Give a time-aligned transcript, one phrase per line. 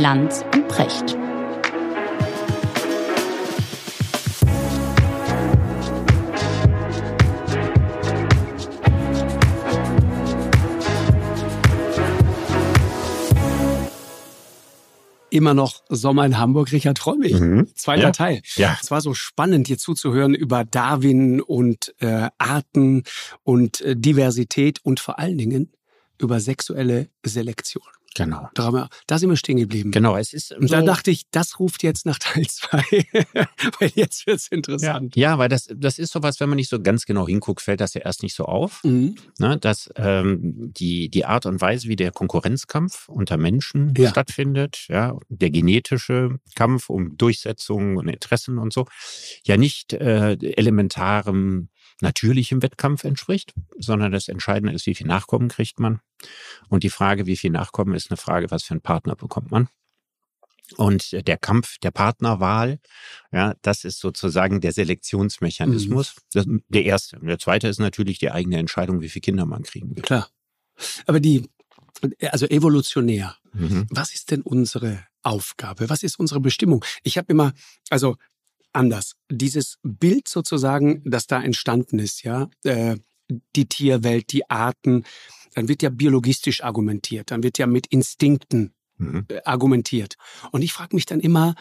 [0.00, 1.14] Lanz und Precht.
[15.32, 16.72] immer noch Sommer in Hamburg.
[16.72, 17.34] Richard, freue mich.
[17.34, 17.68] Mhm.
[17.74, 18.10] Zweiter ja.
[18.10, 18.42] Teil.
[18.56, 18.76] Ja.
[18.82, 23.04] Es war so spannend, dir zuzuhören über Darwin und äh, Arten
[23.44, 25.70] und äh, Diversität und vor allen Dingen
[26.18, 27.84] über sexuelle Selektion.
[28.16, 28.48] Genau.
[28.54, 29.92] Da, haben wir, da sind wir stehen geblieben.
[29.92, 30.52] Genau, es ist.
[30.52, 32.78] Und da dachte ich, das ruft jetzt nach Teil 2.
[33.78, 35.14] weil jetzt wird's interessant.
[35.16, 37.80] Ja, ja, weil das, das ist sowas, wenn man nicht so ganz genau hinguckt, fällt
[37.80, 38.82] das ja erst nicht so auf.
[38.84, 39.14] Mhm.
[39.38, 44.10] Ne, dass ähm, die, die Art und Weise, wie der Konkurrenzkampf unter Menschen Ja.
[44.10, 48.86] stattfindet, ja, der genetische Kampf um Durchsetzung und Interessen und so,
[49.44, 51.68] ja nicht äh, elementarem
[52.02, 56.00] natürlichem Wettkampf entspricht, sondern das Entscheidende ist, wie viel Nachkommen kriegt man.
[56.68, 59.68] Und die Frage, wie viel Nachkommen, ist eine Frage, was für einen Partner bekommt man.
[60.76, 62.78] Und der Kampf der Partnerwahl,
[63.32, 66.14] ja, das ist sozusagen der Selektionsmechanismus.
[66.32, 67.18] Das, der erste.
[67.18, 70.02] Und der zweite ist natürlich die eigene Entscheidung, wie viele Kinder man kriegen will.
[70.02, 70.28] Klar.
[71.06, 71.50] Aber die,
[72.30, 73.86] also evolutionär, Mhm.
[73.90, 75.90] was ist denn unsere Aufgabe?
[75.90, 76.84] Was ist unsere Bestimmung?
[77.02, 77.52] Ich habe immer,
[77.88, 78.16] also
[78.72, 82.96] anders, dieses Bild sozusagen, das da entstanden ist, ja, äh,
[83.56, 85.04] die Tierwelt, die Arten,
[85.54, 89.24] dann wird ja biologistisch argumentiert, dann wird ja mit Instinkten Mhm.
[89.28, 90.16] äh, argumentiert.
[90.52, 91.54] Und ich frage mich dann immer,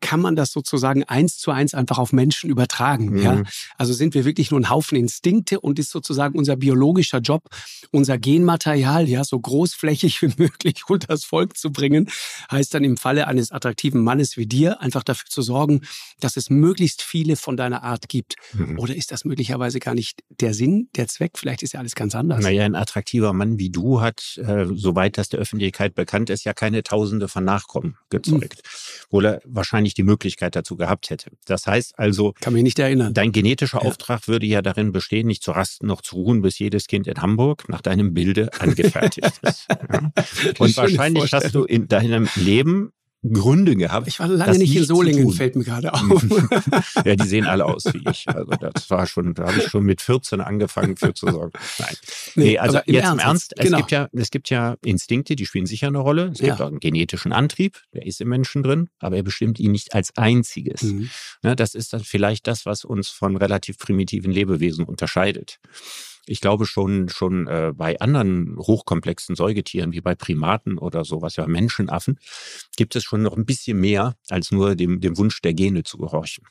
[0.00, 3.10] kann man das sozusagen eins zu eins einfach auf Menschen übertragen?
[3.10, 3.22] Mhm.
[3.22, 3.42] Ja?
[3.76, 7.44] Also sind wir wirklich nur ein Haufen Instinkte und ist sozusagen unser biologischer Job,
[7.90, 12.08] unser Genmaterial ja so großflächig wie möglich unters Volk zu bringen,
[12.50, 15.82] heißt dann im Falle eines attraktiven Mannes wie dir einfach dafür zu sorgen,
[16.20, 18.36] dass es möglichst viele von deiner Art gibt.
[18.52, 18.78] Mhm.
[18.78, 21.32] Oder ist das möglicherweise gar nicht der Sinn, der Zweck?
[21.36, 22.42] Vielleicht ist ja alles ganz anders.
[22.42, 26.52] Naja, ein attraktiver Mann wie du hat, äh, soweit das der Öffentlichkeit bekannt ist, ja
[26.52, 28.62] keine Tausende von Nachkommen gezeugt,
[29.06, 31.30] obwohl er wahrscheinlich die Möglichkeit dazu gehabt hätte.
[31.46, 33.14] Das heißt also, Kann mich nicht erinnern.
[33.14, 33.88] dein genetischer Ja.
[33.88, 37.20] Auftrag würde ja darin bestehen, nicht zu rasten noch zu ruhen, bis jedes Kind in
[37.20, 39.66] Hamburg nach deinem Bilde angefertigt ist.
[39.68, 40.10] Ja.
[40.58, 42.92] Und wahrscheinlich hast du in deinem Leben
[43.32, 44.08] Gründe gehabt.
[44.08, 46.24] Ich war lange nicht in Solingen, fällt mir gerade auf.
[47.04, 48.28] ja, die sehen alle aus wie ich.
[48.28, 51.52] Also das war schon, da habe ich schon mit 14 angefangen für zu sorgen.
[51.78, 51.94] Nein.
[52.34, 53.78] Nee, also aber im jetzt im Ernst, es, genau.
[53.78, 56.30] gibt ja, es gibt ja Instinkte, die spielen sicher eine Rolle.
[56.32, 56.64] Es gibt Ja.
[56.64, 60.16] auch einen genetischen Antrieb, der ist im Menschen drin, aber er bestimmt ihn nicht als
[60.16, 60.82] einziges.
[60.82, 61.10] Mhm.
[61.42, 65.58] Ne, das ist dann vielleicht das, was uns von relativ primitiven Lebewesen unterscheidet.
[66.26, 71.46] Ich glaube schon, schon äh, bei anderen hochkomplexen Säugetieren wie bei Primaten oder sowas, ja
[71.46, 72.18] Menschenaffen,
[72.76, 75.98] gibt es schon noch ein bisschen mehr als nur dem, dem Wunsch der Gene zu
[75.98, 76.44] gehorchen.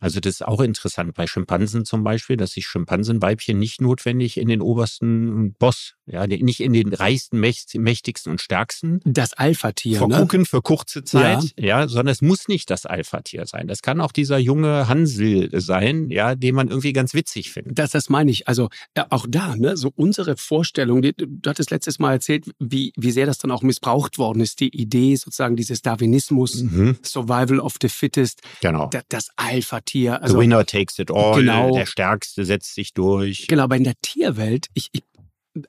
[0.00, 4.48] Also das ist auch interessant bei Schimpansen zum Beispiel, dass sich Schimpansenweibchen nicht notwendig in
[4.48, 10.00] den obersten Boss, ja, die- nicht in den reichsten, mächt- mächtigsten und stärksten Das Alpha-Tier,
[10.06, 10.14] ne?
[10.14, 11.88] vergucken für kurze Zeit, ja.
[11.88, 13.66] sondern es muss nicht das Alpha-Tier sein.
[13.68, 17.78] Das kann auch dieser junge Hansel sein, ja, den man irgendwie ganz witzig findet.
[17.78, 18.48] Das, das meine ich.
[18.48, 22.92] Also ja, auch da, ne, so unsere Vorstellung, die, du hattest letztes Mal erzählt, wie,
[22.96, 27.60] wie sehr das dann auch missbraucht worden ist, die Idee sozusagen dieses Darwinismus, Mhm, Survival
[27.60, 28.88] of the Fittest, genau.
[28.88, 29.83] da, das Alpha-Tier.
[29.92, 31.74] The Also, winner takes it all, Genau.
[31.74, 33.46] der Stärkste setzt sich durch.
[33.48, 35.02] genau, aber in der Tierwelt, ich, ich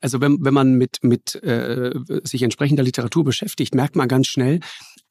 [0.02, 1.92] also wenn, wenn man mit, mit äh,
[2.24, 4.60] sich entsprechender Literatur beschäftigt, merkt man ganz schnell,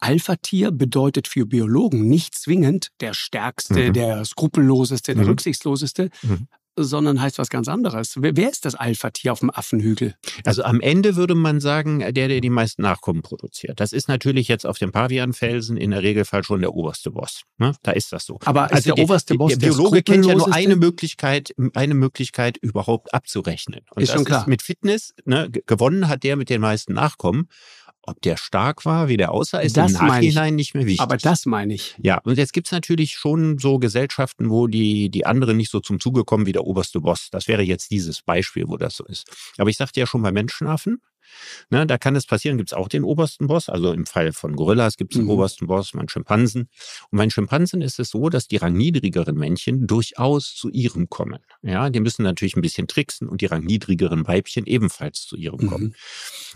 [0.01, 3.93] Alpha-Tier bedeutet für Biologen nicht zwingend der stärkste, Mhm.
[3.93, 5.31] der skrupelloseste, der Mhm.
[5.31, 6.49] rücksichtsloseste, Mhm.
[6.77, 8.15] Sondern heißt was ganz anderes.
[8.17, 10.15] Wer, ist das Alpha-Tier auf dem Affenhügel?
[10.45, 13.81] Also am Ende würde man sagen, der, der die meisten Nachkommen produziert.
[13.81, 17.43] Das ist natürlich jetzt auf dem Pavianfelsen in der Regelfall schon der oberste Boss.
[17.59, 17.73] Ne?
[17.83, 18.39] Da ist das so.
[18.45, 21.95] Aber ist der die- oberste Boss der der Biologe kennt ja nur eine Möglichkeit, eine
[21.95, 23.81] Möglichkeit überhaupt abzurechnen.
[23.95, 24.41] Und Ist das schon klar.
[24.43, 27.49] ist mit Fitness, ne, ge- gewonnen hat der mit den meisten Nachkommen.
[28.07, 30.07] Ob der stark war, wie der aussah, ist Das im.
[30.07, 31.01] Nachhinein nicht mehr wichtig.
[31.01, 31.95] Aber das meine ich.
[32.03, 36.01] Ja, und jetzt gibt's natürlich schon so Gesellschaften, wo die, die anderen nicht so zum
[36.01, 37.29] Zuge kommen wie der oberste Boss.
[37.31, 39.31] Das wäre jetzt dieses Beispiel, wo das so ist.
[39.59, 41.01] Aber ich sagte ja schon bei Menschenaffen,
[41.71, 43.69] ne, da kann es passieren, gibt's auch den obersten Boss.
[43.69, 45.31] Also im Fall von Gorillas gibt's den Mhm.
[45.31, 46.69] obersten Boss, bei Schimpansen.
[47.11, 51.39] Und bei Schimpansen ist es so, dass die rangniedrigeren Männchen durchaus zu ihrem kommen.
[51.63, 55.85] Ja, die müssen natürlich ein bisschen tricksen und die rangniedrigeren Weibchen ebenfalls zu ihrem kommen.
[55.85, 55.95] Mhm.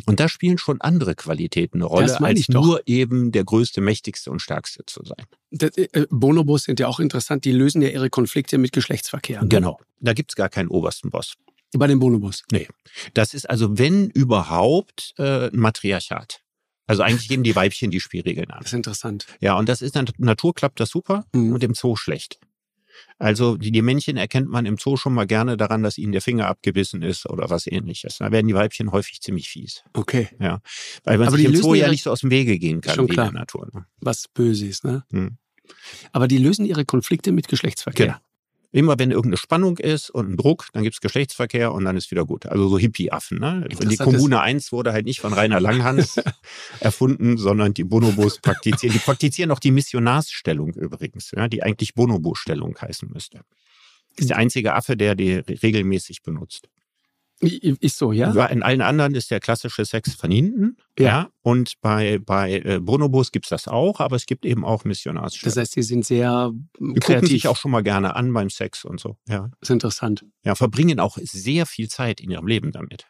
[0.06, 4.40] Und da spielen schon andere Qualitäten eine Rolle, als nur eben der größte, mächtigste und
[4.40, 5.24] stärkste zu sein.
[5.50, 9.42] Das, äh, Bonobos sind ja auch interessant, die lösen ja ihre Konflikte mit Geschlechtsverkehr.
[9.42, 9.48] ne?
[9.48, 9.78] Genau.
[10.00, 11.34] Da gibt's gar keinen obersten Boss.
[11.76, 12.42] Bei den Bonobos.
[13.14, 16.40] Das ist also, wenn überhaupt, äh, ein Matriarchat.
[16.86, 18.60] Also eigentlich geben die Weibchen die Spielregeln an.
[18.60, 19.26] Das ist interessant.
[19.40, 21.52] Ja, und das ist in der Natur klappt das super Mhm.
[21.52, 22.40] und im Zoo schlecht.
[23.18, 26.22] Also die, die Männchen erkennt man im Zoo schon mal gerne daran, dass ihnen der
[26.22, 28.16] Finger abgebissen ist oder was ähnliches.
[28.18, 29.84] Da werden die Weibchen häufig ziemlich fies.
[29.92, 30.28] Okay.
[30.40, 30.60] Ja.
[31.04, 32.94] Weil man Aber sich die im Zoo ja nicht so aus dem Wege gehen kann
[32.94, 33.26] Schon wie in klar.
[33.30, 33.68] der Natur.
[33.72, 33.86] Ne?
[34.00, 35.04] Was Böses, ne?
[35.10, 35.36] Hm.
[36.12, 38.06] Aber die lösen ihre Konflikte mit Geschlechtsverkehr.
[38.06, 38.18] Genau.
[38.70, 42.26] Immer wenn irgendeine Spannung ist und ein Druck, dann gibt's Geschlechtsverkehr und dann ist wieder
[42.26, 42.44] gut.
[42.44, 43.38] Also so Hippie-Affen.
[43.38, 43.64] Ne?
[43.88, 46.20] Die Kommune 1 wurde halt nicht von Rainer Langhans
[46.80, 48.92] erfunden, sondern die Bonobos praktizieren.
[48.92, 53.40] Die praktizieren auch die Missionarsstellung übrigens, ja, die eigentlich Bonobo-Stellung heißen müsste.
[54.16, 56.68] Ist der einzige Affe, der die re- regelmäßig benutzt.
[57.40, 58.46] Ist so, ja?
[58.46, 60.76] In allen anderen ist der klassische Sex von hinten.
[60.98, 61.04] Ja.
[61.06, 61.30] Ja.
[61.42, 65.56] Und bei, bei äh, Bonobos gibt's das auch, aber es gibt eben auch Das Missionarsstellung.
[65.56, 67.28] heißt, die sind sehr die gucken kreativ.
[67.28, 69.16] sich auch schon mal gerne an beim Sex und so.
[69.28, 69.50] Ja.
[69.60, 70.24] ist interessant.
[70.44, 73.06] Ja, verbringen auch sehr viel Zeit in ihrem Leben damit.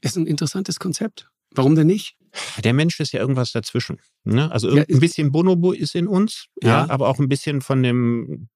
[0.00, 1.30] Ist ein interessantes Konzept.
[1.54, 2.16] Warum denn nicht?
[2.64, 4.00] Der Mensch ist ja irgendwas dazwischen.
[4.24, 4.50] Ne?
[4.50, 6.68] Also Ja, ein bisschen Bonobo ist in uns, ja.
[6.86, 6.90] Ja.
[6.90, 8.48] aber auch ein bisschen von dem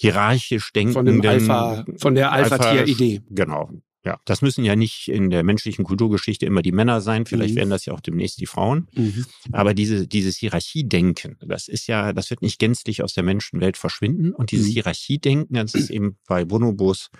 [0.00, 1.14] hierarchisch denkenden...
[1.14, 3.22] Von dem Alpha, von der Alpha-Tier-Idee.
[3.30, 3.70] Genau.
[4.06, 7.58] Ja, das müssen ja nicht in der menschlichen Kulturgeschichte immer die Männer sein, vielleicht Mhm.
[7.58, 8.86] werden das ja auch demnächst die Frauen.
[8.94, 9.26] Mhm.
[9.50, 14.32] Aber diese, dieses Hierarchiedenken, das ist ja, das wird nicht gänzlich aus der Menschenwelt verschwinden.
[14.32, 14.72] Und dieses Mhm.
[14.74, 17.10] Hierarchiedenken, das ist eben bei Bonobos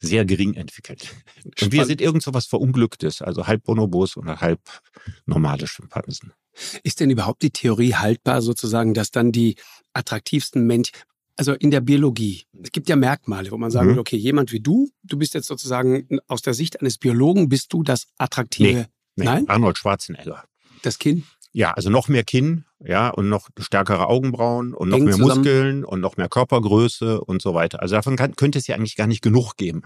[0.00, 1.14] sehr gering entwickelt.
[1.62, 4.60] Und wir sind irgend so was Verunglücktes, also halb Bonobos oder halb
[5.24, 6.34] normale Schimpansen.
[6.82, 9.54] Ist denn überhaupt die Theorie haltbar, sozusagen, dass dann die
[9.94, 10.92] attraktivsten Menschen,
[11.38, 13.90] also in der Biologie, es gibt ja Merkmale, wo man sagen Mhm.
[13.92, 17.72] würde, okay, jemand wie du, du bist jetzt sozusagen aus der Sicht eines Biologen, bist
[17.72, 19.48] du das attraktive, Nee, Nein?
[19.48, 20.44] Arnold Schwarzenegger.
[20.82, 21.24] das Kinn?
[21.52, 25.38] Ja, also noch mehr Kinn, ja, und noch stärkere Augenbrauen und noch Eng mehr zusammen.
[25.38, 27.80] Muskeln und noch mehr Körpergröße und so weiter.
[27.82, 29.82] Also davon kann, könnte es ja eigentlich gar nicht genug geben.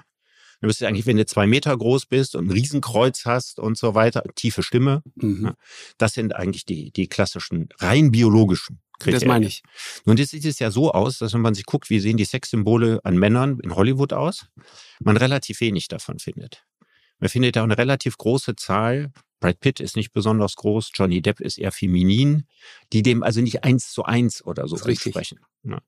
[0.61, 3.79] Du bist ja eigentlich, wenn du zwei Meter groß bist und ein Riesenkreuz hast und
[3.79, 5.45] so weiter, tiefe Stimme, Mhm.
[5.47, 5.55] Ja.
[5.99, 9.21] das sind eigentlich die, die klassischen, rein biologischen Kriterien.
[9.21, 9.63] Das meine ich.
[10.05, 12.25] Nun jetzt sieht es ja so aus, dass wenn man sich guckt, wie sehen die
[12.25, 14.47] Sexsymbole an Männern in Hollywood aus,
[15.01, 16.65] man relativ wenig davon findet.
[17.19, 19.13] Man findet da eine relativ große Zahl.
[19.41, 22.47] Brad Pitt ist nicht besonders groß, Johnny Depp ist eher feminin,
[22.93, 25.41] die dem also nicht eins zu eins oder so Das entsprechen.
[25.65, 25.81] Ja.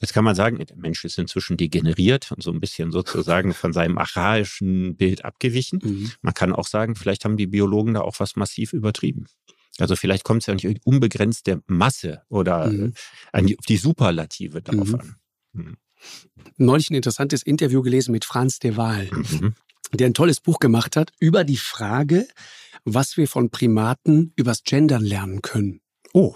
[0.00, 3.72] Jetzt kann man sagen, der Mensch ist inzwischen degeneriert und so ein bisschen sozusagen von
[3.72, 5.80] seinem archaischen Bild abgewichen.
[5.82, 6.12] Mhm.
[6.22, 9.26] Man kann auch sagen, vielleicht haben die Biologen da auch was massiv übertrieben.
[9.78, 12.86] Also vielleicht kommt es ja nicht unbegrenzt der Masse oder Mhm.
[13.32, 14.94] äh, an die, auf die Superlative darauf Mhm.
[15.00, 15.16] an.
[15.52, 15.76] Mhm.
[16.56, 19.54] Neulich ein interessantes Interview gelesen mit Franz de Waal, Mhm.
[19.92, 22.26] der ein tolles Buch gemacht hat über die Frage,
[22.84, 25.80] was wir von Primaten übers Gendern lernen können.
[26.12, 26.34] Oh,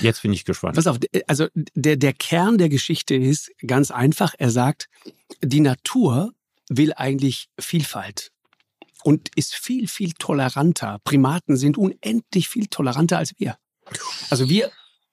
[0.00, 0.76] jetzt bin ich gespannt.
[0.76, 4.34] Pass auf, also der, der Kern der Geschichte ist ganz einfach.
[4.38, 4.88] Er sagt,
[5.42, 6.32] die Natur
[6.68, 8.30] will eigentlich Vielfalt
[9.04, 10.98] und ist viel, viel toleranter.
[11.04, 13.56] Primaten sind unendlich viel toleranter als wir.
[14.30, 14.70] Also wir,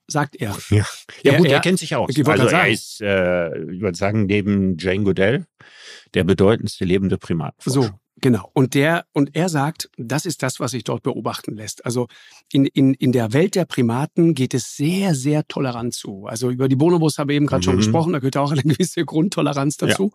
[0.08, 0.56] sagt er.
[0.70, 0.86] Ja,
[1.24, 2.10] ja gut, er, er- kennt sich aus.
[2.16, 5.46] ich wollte Also er ist, äh, ich würde sagen, neben Jane Goodell
[6.14, 7.82] der bedeutendste lebende Primatenforscher.
[7.94, 8.50] So, genau.
[8.54, 11.86] Und der, und er sagt, das ist das, was sich dort beobachten lässt.
[11.86, 12.08] Also
[12.52, 16.26] in, in, in der Welt der Primaten geht es sehr, sehr tolerant zu.
[16.26, 17.80] Also über die Bonobos haben wir eben gerade schon Mhm.
[17.80, 20.12] gesprochen, da gehört auch eine gewisse Grundtoleranz dazu.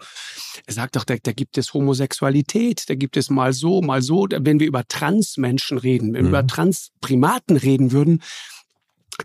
[0.67, 4.27] Er sagt doch, da, da gibt es Homosexualität, da gibt es mal so, mal so.
[4.31, 6.29] Wenn wir über Transmenschen reden, wenn wir Mhm.
[6.29, 8.23] über Transprimaten reden würden,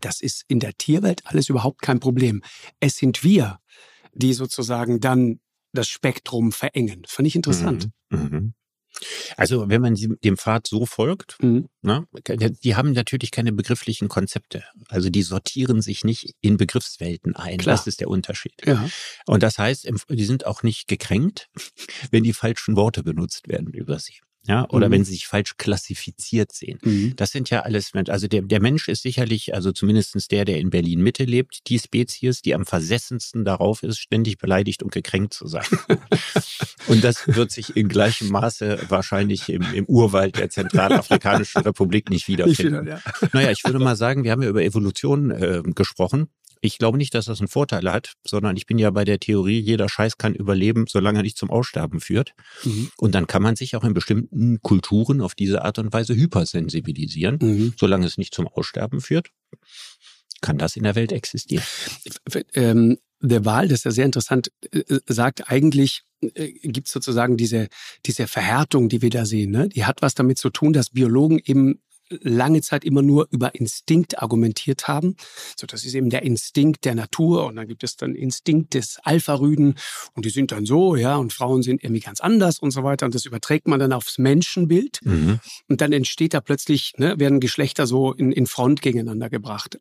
[0.01, 2.41] das ist in der Tierwelt alles überhaupt kein Problem.
[2.79, 3.59] Es sind wir,
[4.13, 5.39] die sozusagen dann
[5.73, 7.03] das Spektrum verengen.
[7.07, 7.89] Fand ich interessant.
[8.09, 8.53] Mhm.
[9.37, 11.67] Also wenn man dem Pfad so folgt, Mhm.
[11.81, 12.07] ne,
[12.63, 14.63] die haben natürlich keine begrifflichen Konzepte.
[14.89, 17.57] Also die sortieren sich nicht in Begriffswelten ein.
[17.57, 17.75] Klar.
[17.75, 18.53] Das ist der Unterschied.
[18.65, 18.87] Ja.
[19.25, 21.49] Und das heißt, die sind auch nicht gekränkt,
[22.11, 24.15] wenn die falschen Worte benutzt werden über sie.
[24.47, 24.91] Ja, oder Mhm.
[24.93, 26.77] wenn sie sich falsch klassifiziert sehen.
[26.83, 27.13] Mhm.
[27.15, 30.69] Das sind ja alles, also der, der Mensch ist sicherlich, also zumindestens der, der in
[30.69, 35.47] Berlin Mitte lebt, die Spezies, die am versessensten darauf ist, ständig beleidigt und gekränkt zu
[35.47, 35.65] sein.
[36.87, 42.27] und das wird sich in gleichem Maße wahrscheinlich im, im Urwald der Zentralafrikanischen Republik nicht
[42.27, 42.85] Nicht wiederfinden.
[42.85, 43.27] wieder, ja.
[43.33, 46.27] Naja, ich würde mal sagen, wir haben ja über Evolution äh, gesprochen.
[46.65, 49.59] Ich glaube nicht, dass das einen Vorteil hat, sondern ich bin ja bei der Theorie,
[49.59, 52.33] jeder Scheiß kann überleben, solange er nicht zum Aussterben führt.
[52.63, 52.89] Mhm.
[52.97, 57.39] Und dann kann man sich auch in bestimmten Kulturen auf diese Art und Weise hypersensibilisieren.
[57.41, 57.73] Mhm.
[57.77, 59.29] Solange es nicht zum Aussterben führt,
[60.41, 61.63] kann das in der Welt existieren.
[62.53, 67.37] Ähm, der Wahl, das ist ja sehr interessant, äh, sagt eigentlich, äh, gibt es sozusagen
[67.37, 67.67] diese,
[68.05, 69.51] diese Verhärtung, die wir da sehen.
[69.51, 69.69] Ne?
[69.69, 74.21] Die hat was damit zu tun, dass Biologen eben lange Zeit immer nur über Instinkt
[74.21, 75.15] argumentiert haben.
[75.57, 78.99] So, das ist eben der Instinkt der Natur und dann gibt es dann Instinkt des
[79.03, 79.75] Alpha-Rüden
[80.13, 83.05] und die sind dann so, ja, und Frauen sind irgendwie ganz anders und so weiter
[83.05, 85.01] und das überträgt man dann aufs Menschenbild
[85.69, 89.79] und dann entsteht da plötzlich, ne, werden Geschlechter so in, in Front gegeneinander gebracht.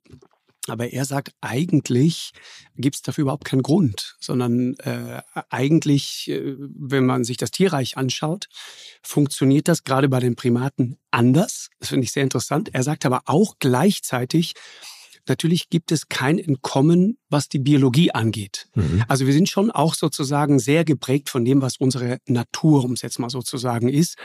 [0.66, 2.33] Aber er sagt, eigentlich
[2.76, 7.99] gibt es dafür überhaupt keinen Grund, sondern äh, eigentlich, äh, wenn man sich das Tierreich
[7.99, 8.49] anschaut,
[9.02, 11.68] funktioniert das gerade bei den Primaten anders.
[11.80, 12.71] Das finde ich sehr interessant.
[12.73, 14.54] Er sagt aber auch gleichzeitig,
[15.28, 18.68] natürlich gibt es kein Entkommen, was die Biologie angeht.
[18.75, 19.04] Mhm.
[19.09, 23.02] Also wir sind schon auch sozusagen sehr geprägt von dem, was unsere Natur, um es
[23.02, 24.16] jetzt mal sozusagen ist.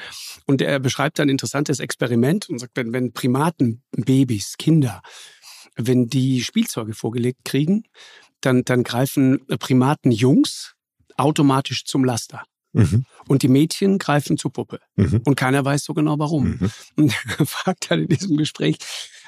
[0.46, 5.02] Und er beschreibt ein interessantes Experiment und sagt, wenn, wenn Primaten, Babys, Kinder,
[5.80, 7.84] wenn die Spielzeuge vorgelegt kriegen,
[8.42, 10.76] dann, dann greifen Primaten Jungs
[11.18, 12.44] automatisch zum Laster.
[12.74, 13.06] Mhm.
[13.28, 14.80] Und die Mädchen greifen zur Puppe.
[14.96, 15.22] Mhm.
[15.26, 16.60] Und keiner weiß so genau warum.
[16.60, 16.72] Mhm.
[16.96, 18.78] Und er fragt dann in diesem Gespräch,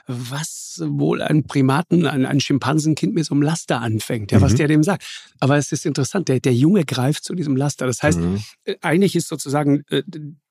[0.08, 4.44] was wohl ein Primaten, ein, ein Schimpansenkind mit so einem Laster anfängt, ja, mhm.
[4.44, 5.04] was der dem sagt.
[5.40, 7.88] Aber es ist interessant, der, der Junge greift zu diesem Laster.
[7.88, 8.42] Das heißt, mhm.
[8.64, 10.04] Äh, eigentlich ist sozusagen äh,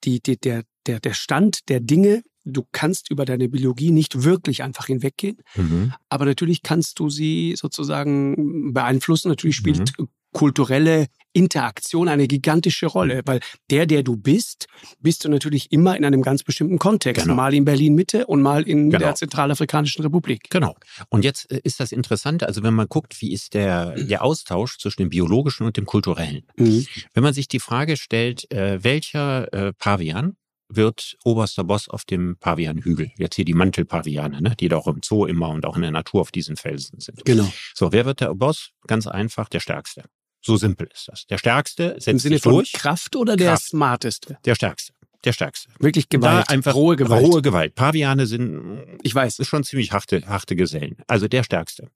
[0.05, 4.63] die, die, der, der, der Stand der Dinge du kannst über deine Biologie nicht wirklich
[4.63, 5.93] einfach hinweggehen, mhm.
[6.09, 9.29] aber natürlich kannst du sie sozusagen beeinflussen.
[9.29, 14.67] Natürlich spielt mhm kulturelle Interaktion eine gigantische Rolle, weil der, der du bist,
[14.99, 17.23] bist du natürlich immer in einem ganz bestimmten Kontext.
[17.23, 17.35] Genau.
[17.35, 19.07] Mal in Berlin Mitte und mal in genau.
[19.07, 20.51] der Zentralafrikanischen Republik.
[20.51, 20.75] Genau.
[21.09, 24.79] Und jetzt äh, ist das Interessante, also wenn man guckt, wie ist der, der Austausch
[24.79, 26.43] zwischen dem biologischen und dem kulturellen.
[26.57, 26.87] Mhm.
[27.15, 30.37] Wenn man sich die Frage stellt, äh, welcher äh, Pavian
[30.71, 33.11] wird oberster Boss auf dem Pavianhügel.
[33.17, 35.91] Jetzt hier die Mantelpaviane, ne, die da auch im Zoo immer und auch in der
[35.91, 37.25] Natur auf diesen Felsen sind.
[37.25, 37.53] Genau.
[37.75, 38.71] So, wer wird der Boss?
[38.87, 40.05] Ganz einfach, der Stärkste.
[40.43, 41.27] So simpel ist das.
[41.27, 42.73] Der Stärkste setzt Im Sinne sich durch.
[42.73, 43.67] Kraft oder der Kraft.
[43.67, 44.39] Smarteste?
[44.45, 44.95] Der Stärkste.
[45.25, 45.69] Der Stärkste.
[45.79, 46.47] Wirklich Gewalt.
[46.49, 47.27] Da einfach rohe Gewalt.
[47.27, 47.75] Rohe Gewalt.
[47.75, 50.97] Paviane sind, ich weiß, ist schon ziemlich harte, harte Gesellen.
[51.07, 51.91] Also der Stärkste.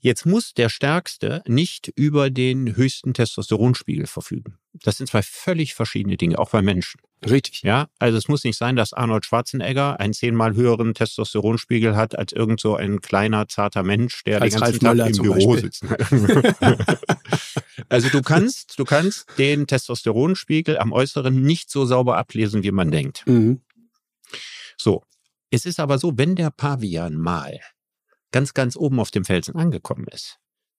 [0.00, 4.58] Jetzt muss der Stärkste nicht über den höchsten Testosteronspiegel verfügen.
[4.72, 7.00] Das sind zwei völlig verschiedene Dinge, auch bei Menschen.
[7.24, 7.62] Richtig.
[7.62, 12.32] Ja, also es muss nicht sein, dass Arnold Schwarzenegger einen zehnmal höheren Testosteronspiegel hat als
[12.32, 15.60] irgend so ein kleiner, zarter Mensch, der als den ganzen Tag im Büro Beispiel.
[15.60, 15.84] sitzt.
[17.88, 22.90] also du kannst, du kannst den Testosteronspiegel am Äußeren nicht so sauber ablesen, wie man
[22.90, 23.26] denkt.
[23.26, 23.62] Mhm.
[24.76, 25.02] So.
[25.50, 27.60] Es ist aber so, wenn der Pavian mal
[28.30, 30.38] ganz, ganz oben auf dem Felsen angekommen ist,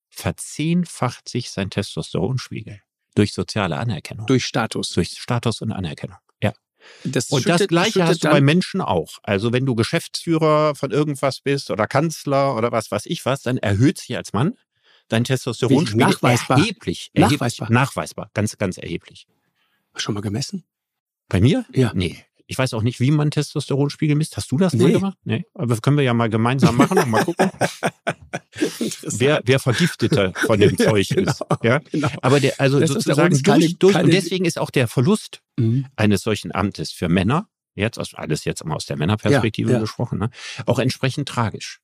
[0.10, 2.82] verzehnfacht sich sein Testosteronspiegel
[3.16, 4.28] durch soziale Anerkennung.
[4.28, 4.90] Durch Status.
[4.90, 6.18] Durch Status und Anerkennung.
[7.04, 9.18] Das und schüttet, das Gleiche hast du bei Menschen auch.
[9.24, 13.58] Also wenn du Geschäftsführer von irgendwas bist oder Kanzler oder was weiß ich was, dann
[13.58, 14.54] erhöht sich als Mann
[15.08, 16.58] dein Testosteronspiegel nachweisbar.
[16.58, 17.40] erheblich, erheblich.
[17.40, 17.72] Nachweisbar.
[17.72, 18.30] Nachweisbar.
[18.34, 19.28] Ganz, ganz erheblich.
[19.96, 20.64] Schon mal gemessen?
[21.30, 21.66] Bei mir?
[21.74, 21.92] Ja.
[21.94, 22.24] Nee.
[22.48, 24.38] Ich weiß auch nicht, wie man Testosteronspiegel misst.
[24.38, 24.84] Hast du das nee.
[24.84, 25.18] mal gemacht?
[25.26, 25.46] Nee.
[25.54, 27.52] Aber das können wir ja mal gemeinsam machen und mal gucken.
[29.04, 31.44] wer, wer Vergifteter von dem ja, Zeug genau, ist.
[31.62, 31.80] Ja?
[31.92, 32.10] Genau.
[32.22, 35.88] Aber der, also das sozusagen durch, durch, und deswegen ist auch der Verlust mhm.
[35.98, 39.82] eines solchen Amtes für Männer, jetzt alles jetzt mal aus der Männerperspektive ja, ja.
[39.82, 40.30] gesprochen, ne,
[40.66, 41.82] auch entsprechend tragisch.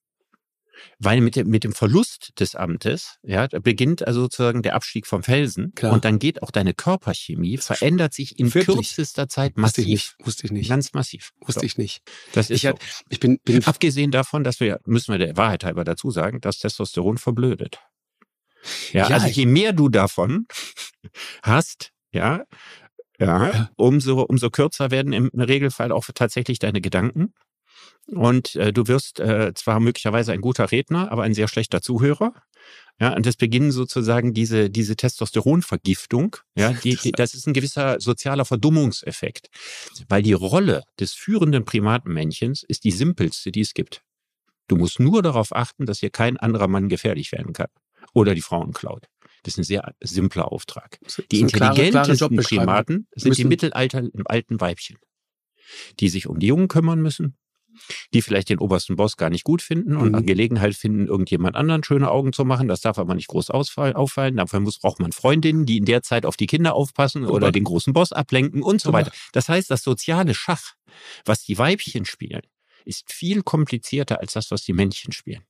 [0.99, 5.23] Weil mit dem, mit dem Verlust des Amtes, ja, beginnt also sozusagen der Abstieg vom
[5.23, 5.73] Felsen.
[5.75, 5.93] Klar.
[5.93, 8.95] Und dann geht auch deine Körperchemie, verändert sich in Wirklich?
[8.95, 9.77] kürzester Zeit massiv.
[9.77, 10.15] Wusste ich nicht.
[10.25, 10.69] Wusste ich nicht.
[10.69, 11.31] Ganz massiv.
[11.41, 11.65] Wusste so.
[11.65, 12.01] ich nicht.
[12.33, 12.77] Das ist ich, so.
[13.09, 16.59] ich bin, bin Abgesehen davon, dass wir, müssen wir der Wahrheit halber dazu sagen, dass
[16.59, 17.79] Testosteron verblödet.
[18.91, 20.47] Ja, ja also je mehr du davon
[21.41, 22.43] hast, ja,
[23.19, 27.33] ja, umso, umso kürzer werden im Regelfall auch tatsächlich deine Gedanken.
[28.07, 32.33] Und äh, du wirst äh, zwar möglicherweise ein guter Redner, aber ein sehr schlechter Zuhörer.
[32.99, 36.37] Ja, und das beginnen sozusagen diese, diese Testosteronvergiftung.
[36.55, 39.49] Ja, die, die, das ist ein gewisser sozialer Verdummungseffekt.
[40.09, 44.03] Weil die Rolle des führenden Primatenmännchens ist die simpelste, die es gibt.
[44.67, 47.67] Du musst nur darauf achten, dass hier kein anderer Mann gefährlich werden kann.
[48.13, 49.07] Oder die Frauen klaut.
[49.43, 50.99] Das ist ein sehr simpler Auftrag.
[51.31, 54.97] Die intelligentesten Primaten sind die Mittelalter alten Weibchen,
[55.99, 57.35] die sich um die Jungen kümmern müssen,
[58.13, 60.25] die vielleicht den obersten Boss gar nicht gut finden und mhm.
[60.25, 62.67] Gelegenheit finden, irgendjemand anderen schöne Augen zu machen.
[62.67, 64.37] Das darf aber nicht groß auffallen.
[64.37, 67.63] Dafür muss, braucht man Freundinnen, die in der Zeit auf die Kinder aufpassen oder den
[67.63, 69.11] großen Boss ablenken und so weiter.
[69.31, 70.73] Das heißt, das soziale Schach,
[71.25, 72.41] was die Weibchen spielen,
[72.85, 75.43] ist viel komplizierter als das, was die Männchen spielen.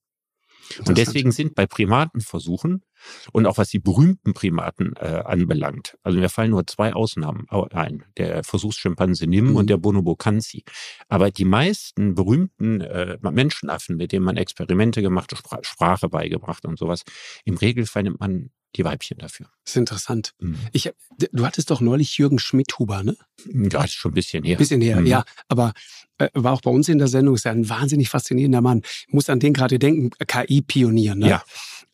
[0.87, 2.83] Und deswegen sind bei Primatenversuchen
[3.31, 8.05] und auch was die berühmten Primaten äh, anbelangt, also mir fallen nur zwei Ausnahmen ein,
[8.17, 9.55] der Versuchsschimpanse Nim mhm.
[9.55, 10.63] und der Bonobo Kanzi.
[11.09, 17.03] Aber die meisten berühmten äh, Menschenaffen, mit denen man Experimente gemacht, Sprache beigebracht und sowas,
[17.45, 19.47] im Regelfall nimmt man die Weibchen dafür.
[19.63, 20.33] Das ist interessant.
[20.39, 20.57] Mhm.
[20.71, 20.91] Ich,
[21.31, 23.15] du hattest doch neulich Jürgen Schmidhuber, ne?
[23.45, 24.57] Ja, das ist schon ein bisschen her.
[24.57, 25.07] Bisschen her, mhm.
[25.07, 25.23] ja.
[25.47, 25.73] Aber
[26.17, 28.81] äh, war auch bei uns in der Sendung, ist ja ein wahnsinnig faszinierender Mann.
[29.07, 31.29] Ich muss an den gerade denken, KI-Pionier, ne?
[31.29, 31.43] Ja.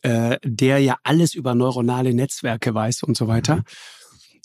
[0.02, 3.56] Äh, der ja alles über neuronale Netzwerke weiß und so weiter.
[3.56, 3.62] Mhm.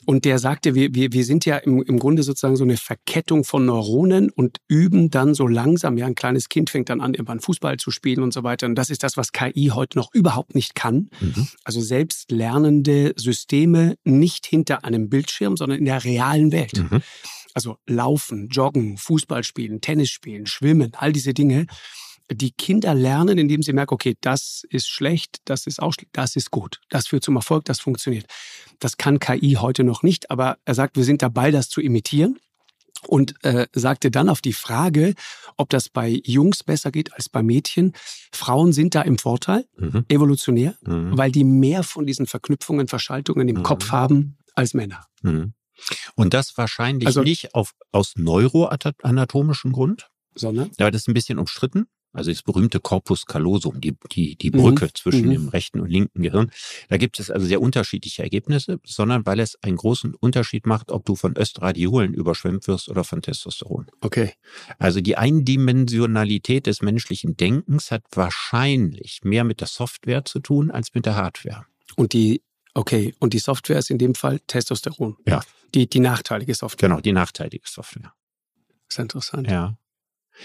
[0.05, 3.43] Und der sagte, wir, wir, wir sind ja im, im Grunde sozusagen so eine Verkettung
[3.43, 5.97] von Neuronen und üben dann so langsam.
[5.97, 8.67] Ja, ein kleines Kind fängt dann an, irgendwann Fußball zu spielen und so weiter.
[8.67, 11.09] Und das ist das, was KI heute noch überhaupt nicht kann.
[11.19, 11.47] Mhm.
[11.63, 16.77] Also selbstlernende Systeme nicht hinter einem Bildschirm, sondern in der realen Welt.
[16.77, 17.01] Mhm.
[17.53, 21.67] Also laufen, joggen, Fußball spielen, Tennis spielen, schwimmen, all diese Dinge
[22.31, 26.35] die Kinder lernen, indem sie merken, okay, das ist schlecht, das ist auch schlecht, das
[26.35, 28.25] ist gut, das führt zum Erfolg, das funktioniert.
[28.79, 32.39] Das kann KI heute noch nicht, aber er sagt, wir sind dabei, das zu imitieren
[33.07, 35.13] und äh, sagte dann auf die Frage,
[35.57, 37.93] ob das bei Jungs besser geht als bei Mädchen.
[38.31, 40.05] Frauen sind da im Vorteil, mhm.
[40.09, 41.17] evolutionär, mhm.
[41.17, 43.63] weil die mehr von diesen Verknüpfungen, Verschaltungen im mhm.
[43.63, 45.05] Kopf haben als Männer.
[45.21, 45.53] Mhm.
[46.15, 50.71] Und das wahrscheinlich also, nicht auf, aus neuroanatomischem Grund, sondern?
[50.79, 54.85] Ja, das ist ein bisschen umstritten also das berühmte Corpus callosum, die, die, die Brücke
[54.85, 54.95] mhm.
[54.95, 55.31] zwischen mhm.
[55.31, 56.51] dem rechten und linken Gehirn.
[56.89, 61.05] Da gibt es also sehr unterschiedliche Ergebnisse, sondern weil es einen großen Unterschied macht, ob
[61.05, 63.87] du von Östradiolen überschwemmt wirst oder von Testosteron.
[64.01, 64.33] Okay.
[64.79, 70.93] Also die Eindimensionalität des menschlichen Denkens hat wahrscheinlich mehr mit der Software zu tun als
[70.93, 71.65] mit der Hardware.
[71.95, 72.41] Und die
[72.77, 75.15] Okay, und die Software ist in dem Fall Testosteron.
[75.25, 75.41] Ja.
[75.73, 76.89] Die, die nachteilige Software.
[76.89, 78.13] Genau, die nachteilige Software.
[78.87, 79.49] Das ist interessant.
[79.49, 79.77] Ja.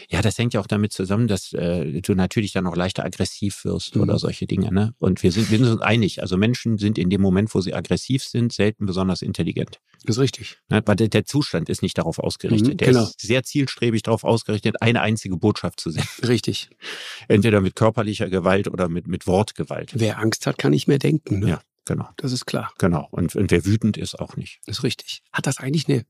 [0.09, 3.65] Ja, das hängt ja auch damit zusammen, dass äh, du natürlich dann auch leichter aggressiv
[3.65, 4.03] wirst mhm.
[4.03, 4.73] oder solche Dinge.
[4.73, 4.95] Ne?
[4.99, 6.23] Und wir sind, wir sind uns einig.
[6.23, 9.81] Also Menschen sind in dem Moment, wo sie aggressiv sind, selten besonders intelligent.
[10.05, 10.59] Das ist richtig.
[10.69, 10.83] Ne?
[10.85, 12.75] Weil der, Zustand ist nicht darauf ausgerichtet.
[12.75, 13.03] Mhm, der genau.
[13.03, 16.09] ist sehr zielstrebig darauf ausgerichtet, eine einzige Botschaft zu senden.
[16.27, 16.71] Richtig.
[17.29, 19.93] Entweder mit körperlicher Gewalt oder mit, mit Wortgewalt.
[19.95, 21.41] Wer Angst hat, kann nicht mehr denken.
[21.41, 21.49] Ne?
[21.51, 21.61] Ja.
[21.87, 22.09] Genau.
[22.19, 22.73] Das ist klar.
[22.79, 23.09] Genau.
[23.11, 24.61] Und, und wer wütend ist, auch nicht.
[24.67, 25.23] Das ist richtig.
[25.33, 26.05] Hat das eigentlich eine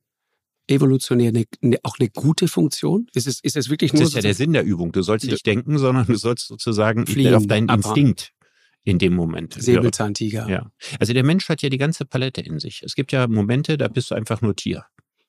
[0.70, 3.06] evolutionär eine, eine, auch eine gute Funktion?
[3.14, 4.02] Ist es, ist es wirklich nur.
[4.02, 4.92] Das ist ja der Sinn der Übung.
[4.92, 8.32] Du sollst nicht denken, sondern du sollst sozusagen Fliehen, auf deinen Instinkt
[8.84, 9.54] in dem Moment.
[9.54, 10.48] Säbelzahntiger.
[10.48, 10.70] Ja.
[10.98, 12.82] Also der Mensch hat ja die ganze Palette in sich.
[12.82, 14.86] Es gibt ja Momente, da bist du einfach nur Tier.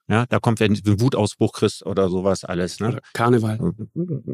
[0.08, 2.82] Ja, da kommt, wenn du einen Wutausbruch kriegst oder sowas alles.
[2.82, 3.00] Ne?
[3.14, 3.74] Karneval.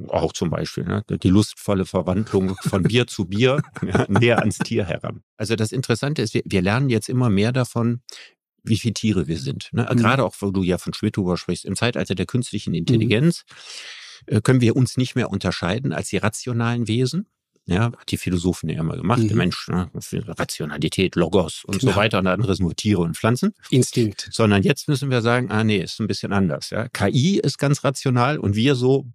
[0.08, 0.86] Auch zum Beispiel.
[0.86, 1.04] Ne?
[1.08, 5.22] Die lustvolle Verwandlung von Bier zu Bier ja, näher ans Tier heran.
[5.38, 8.02] Also das Interessante ist, wir, wir lernen jetzt immer mehr davon,
[8.68, 9.70] wie viele Tiere wir sind.
[9.72, 9.88] Ne?
[9.90, 9.98] Mhm.
[9.98, 12.78] Gerade auch, wo du ja von Schmidhuber sprichst, im Zeitalter der künstlichen mhm.
[12.78, 13.46] Intelligenz
[14.30, 14.44] mhm.
[14.44, 17.28] können wir uns nicht mehr unterscheiden als die rationalen Wesen.
[17.70, 19.20] Ja, hat die Philosophen ja immer gemacht.
[19.20, 19.28] Mhm.
[19.28, 21.92] Der Mensch, ne, Rationalität, Logos und genau.
[21.92, 23.54] so weiter und anderes nur Tiere und Pflanzen.
[23.70, 24.30] Instinkt.
[24.32, 26.70] Sondern jetzt müssen wir sagen, ah nee, ist ein bisschen anders.
[26.70, 26.88] Ja.
[26.88, 29.06] KI ist ganz rational und wir so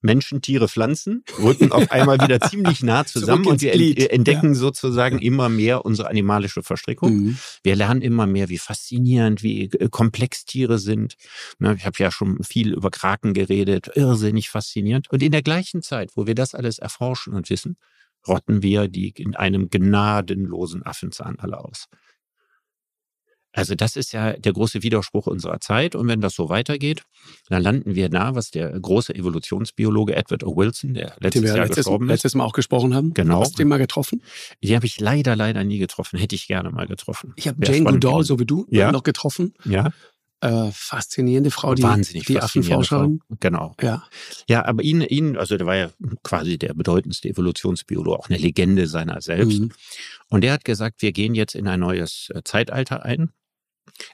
[0.00, 4.10] Menschen, Tiere, Pflanzen rücken auf einmal wieder ziemlich nah zusammen und wir Glied.
[4.10, 4.54] entdecken ja.
[4.54, 7.12] sozusagen immer mehr unsere animalische Verstrickung.
[7.12, 7.38] Mhm.
[7.62, 11.16] Wir lernen immer mehr, wie faszinierend, wie äh, komplex Tiere sind.
[11.60, 15.10] Ich habe ja schon viel über Kraken geredet, irrsinnig faszinierend.
[15.10, 17.76] Und in der gleichen Zeit, wo wir das alles erforschen und wissen,
[18.26, 21.86] rotten wir die in einem gnadenlosen Affenzahn alle aus.
[23.58, 25.96] Also das ist ja der große Widerspruch unserer Zeit.
[25.96, 27.02] Und wenn das so weitergeht,
[27.48, 30.56] dann landen wir da, was der große Evolutionsbiologe Edward O.
[30.56, 32.10] Wilson, der letztes Jahr letztes, gestorben ist.
[32.10, 33.14] letztes Mal auch gesprochen haben.
[33.14, 33.40] Genau.
[33.40, 34.22] Hast du den mal getroffen?
[34.62, 36.20] Die habe ich leider, leider nie getroffen.
[36.20, 37.32] Hätte ich gerne mal getroffen.
[37.34, 38.92] Ich habe Jane Goodall, so wie du, ja.
[38.92, 39.54] noch getroffen.
[39.64, 39.90] Ja.
[40.40, 43.20] Äh, faszinierende Frau, die, Wahnsinnig die Affenforscherin.
[43.40, 43.74] Genau.
[43.82, 44.04] Ja.
[44.48, 45.90] Ja, aber ihn, ihn, also der war ja
[46.22, 49.58] quasi der bedeutendste Evolutionsbiologe, auch eine Legende seiner selbst.
[49.58, 49.72] Mhm.
[50.28, 53.32] Und der hat gesagt, wir gehen jetzt in ein neues äh, Zeitalter ein.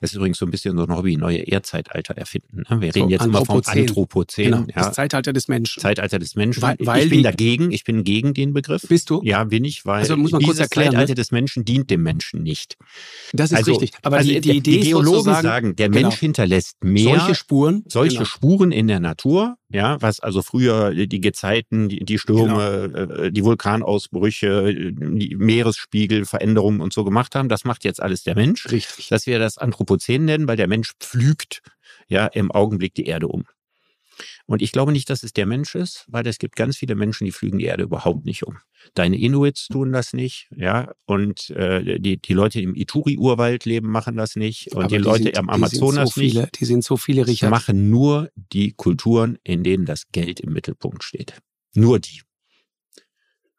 [0.01, 2.65] Es ist übrigens so ein bisschen so ein Hobby, neue Erdzeitalter erfinden.
[2.69, 2.81] Ne?
[2.81, 4.45] Wir reden so, jetzt immer vom Anthropozän.
[4.45, 4.75] Genau, ja.
[4.75, 5.81] Das Zeitalter des Menschen.
[5.81, 6.63] Zeitalter des Menschen.
[6.63, 8.83] Weil, weil ich bin dagegen, ich bin gegen den Begriff.
[8.89, 9.21] Bist du?
[9.25, 11.17] Ja, bin ich, weil also muss man dieses kurz erklären, Zeitalter ne?
[11.17, 12.77] des Menschen dient dem Menschen nicht.
[13.33, 13.93] Das ist also, richtig.
[14.03, 16.09] Aber also die, die, Idee die Geologen sagen, der genau.
[16.09, 18.27] Mensch hinterlässt mehr solche Spuren, solche genau.
[18.27, 23.15] Spuren in der Natur, ja, was also früher die Gezeiten, die, die Stürme, genau.
[23.15, 28.71] äh, die Vulkanausbrüche, die Meeresspiegelveränderungen und so gemacht haben, das macht jetzt alles der Mensch.
[28.71, 29.09] Richtig.
[29.09, 31.61] Dass wir das Anthropozän nennen, weil der Mensch pflügt
[32.07, 33.47] ja im Augenblick die Erde um.
[34.47, 37.25] Und ich glaube nicht, dass es der Mensch ist, weil es gibt ganz viele Menschen,
[37.25, 38.59] die flügen die Erde überhaupt nicht um.
[38.93, 44.17] Deine Inuits tun das nicht, ja, und äh, die, die Leute im Ituri-Urwald leben, machen
[44.17, 44.73] das nicht.
[44.75, 46.61] Und Aber die, Leute sind, am Amazonas die so viele, nicht.
[46.61, 47.51] Die sind so viele, Richard.
[47.51, 51.41] machen nur die Kulturen, in denen das Geld im Mittelpunkt steht.
[51.75, 52.21] Nur die.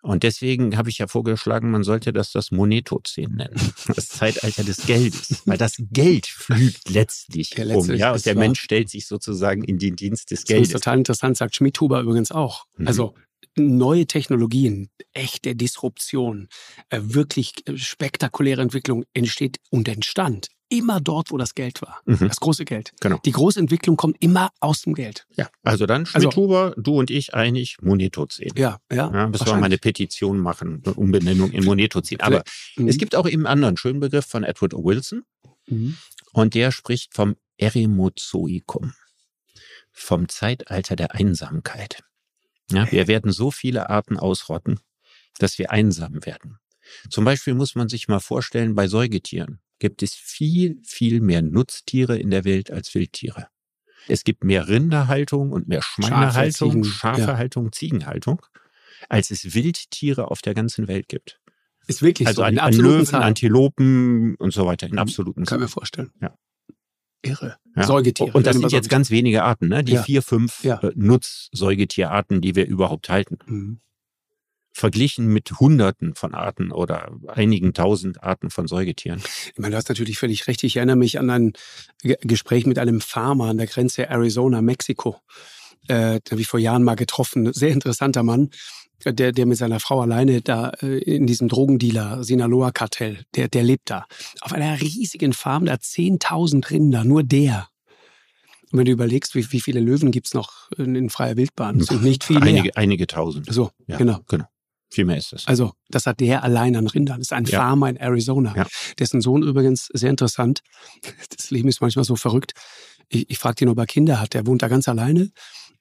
[0.06, 3.56] Und deswegen habe ich ja vorgeschlagen, man sollte das das Monetozän nennen.
[3.96, 5.42] Das Zeitalter des Geldes.
[5.46, 7.70] Weil das Geld flügt letztlich Ja, um.
[7.70, 8.36] letztlich Ja, und ist der.
[8.36, 10.72] Mensch stellt sich sozusagen in den Dienst des Das ist Geldes.
[10.72, 12.66] total interessant, sagt Schmidhuber übrigens auch.
[12.78, 12.88] Mhm.
[12.88, 13.16] Also
[13.58, 16.50] neue Technologien, echte Disruption,
[16.90, 22.02] äh, wirklich äh, spektakuläre Entwicklung entsteht und entstand immer dort, wo das Geld war.
[22.06, 22.28] Mhm.
[22.28, 22.92] Das große Geld.
[23.00, 23.20] Genau.
[23.24, 25.26] Die große Entwicklung kommt immer aus dem Geld.
[25.38, 28.52] Ja, also dann Also- Schmidhuber, du und ich einig, Monetozän.
[28.56, 29.12] Ja, ja.
[29.14, 32.20] Ja, müssen wir mal eine Petition machen, eine Umbenennung in Monetozän.
[32.22, 32.44] Aber
[32.78, 32.88] Mhm.
[32.88, 34.84] es gibt auch eben einen anderen schönen Begriff von Edward O.
[34.84, 35.24] Wilson.
[35.68, 35.98] Mhm.
[36.34, 38.94] Und der spricht vom Eremozoikum,
[39.92, 42.04] vom Zeitalter der Einsamkeit.
[42.72, 44.80] Ja, wir werden so viele Arten ausrotten,
[45.38, 46.58] dass wir einsam werden.
[47.10, 52.18] Zum Beispiel muss man sich mal vorstellen, bei Säugetieren gibt es viel, viel mehr Nutztiere
[52.18, 53.48] in der Welt als Wildtiere.
[54.08, 57.72] Es gibt mehr Rinderhaltung und mehr Schweinehaltung, Schafehaltung, ja.
[57.72, 58.42] Ziegenhaltung,
[59.10, 61.40] als es Wildtiere auf der ganzen Welt gibt.
[61.88, 62.46] Ist wirklich also so.
[62.46, 63.24] Also an, Löwen, Zahlen.
[63.24, 65.62] Antilopen und so weiter in absoluten Kann Zahlen.
[65.62, 66.12] mir vorstellen.
[66.22, 66.36] Ja.
[67.22, 67.58] Irre.
[67.76, 67.84] Ja.
[67.84, 68.32] Säugetiere.
[68.32, 69.84] Und das sind jetzt ganz wenige Arten, ne?
[69.84, 70.04] Die ja.
[70.04, 70.80] vier, fünf ja.
[70.80, 73.40] Äh, Nutz-Säugetierarten, die wir überhaupt halten.
[73.46, 73.80] Mhm.
[74.78, 79.22] Verglichen mit Hunderten von Arten oder einigen tausend Arten von Säugetieren.
[79.54, 80.64] Ich meine, du hast natürlich völlig recht.
[80.64, 81.54] Ich erinnere mich an ein
[82.04, 85.16] Gespräch mit einem Farmer an der Grenze Arizona-Mexiko.
[85.88, 87.54] Äh, habe ich vor Jahren mal getroffen.
[87.54, 88.50] Sehr interessanter Mann
[89.06, 93.90] der, der mit seiner Frau alleine da äh, in diesem Drogendealer Sinaloa-Kartell, der, der lebt
[93.90, 94.06] da.
[94.42, 97.68] Auf einer riesigen Farm, da hat 10.000 Rinder, nur der.
[98.72, 102.04] Und wenn du überlegst, wie, wie viele Löwen gibt's noch in, in freier Wildbahn, sind
[102.04, 102.42] nicht viele.
[102.42, 103.48] Einige, einige tausend.
[103.52, 104.20] So, ja, genau.
[104.28, 104.46] genau.
[104.92, 105.48] Viel mehr ist es.
[105.48, 107.18] Also, das hat der allein an Rindern.
[107.18, 107.60] Das ist ein ja.
[107.60, 108.56] Farmer in Arizona.
[108.56, 108.68] Ja.
[109.00, 110.62] Dessen Sohn übrigens, sehr interessant,
[111.36, 112.54] das Leben ist manchmal so verrückt.
[113.10, 114.34] Ich, ich fragte ihn, ob er Kinder hat.
[114.34, 115.32] Der wohnt da ganz alleine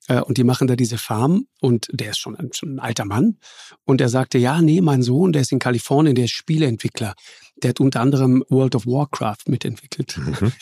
[0.08, 3.04] äh, und die machen da diese Farm und der ist schon ein, schon ein alter
[3.04, 3.38] Mann.
[3.84, 7.14] Und er sagte, ja, nee, mein Sohn, der ist in Kalifornien, der ist Spieleentwickler.
[7.62, 10.18] Der hat unter anderem World of Warcraft mitentwickelt.
[10.18, 10.52] Mhm.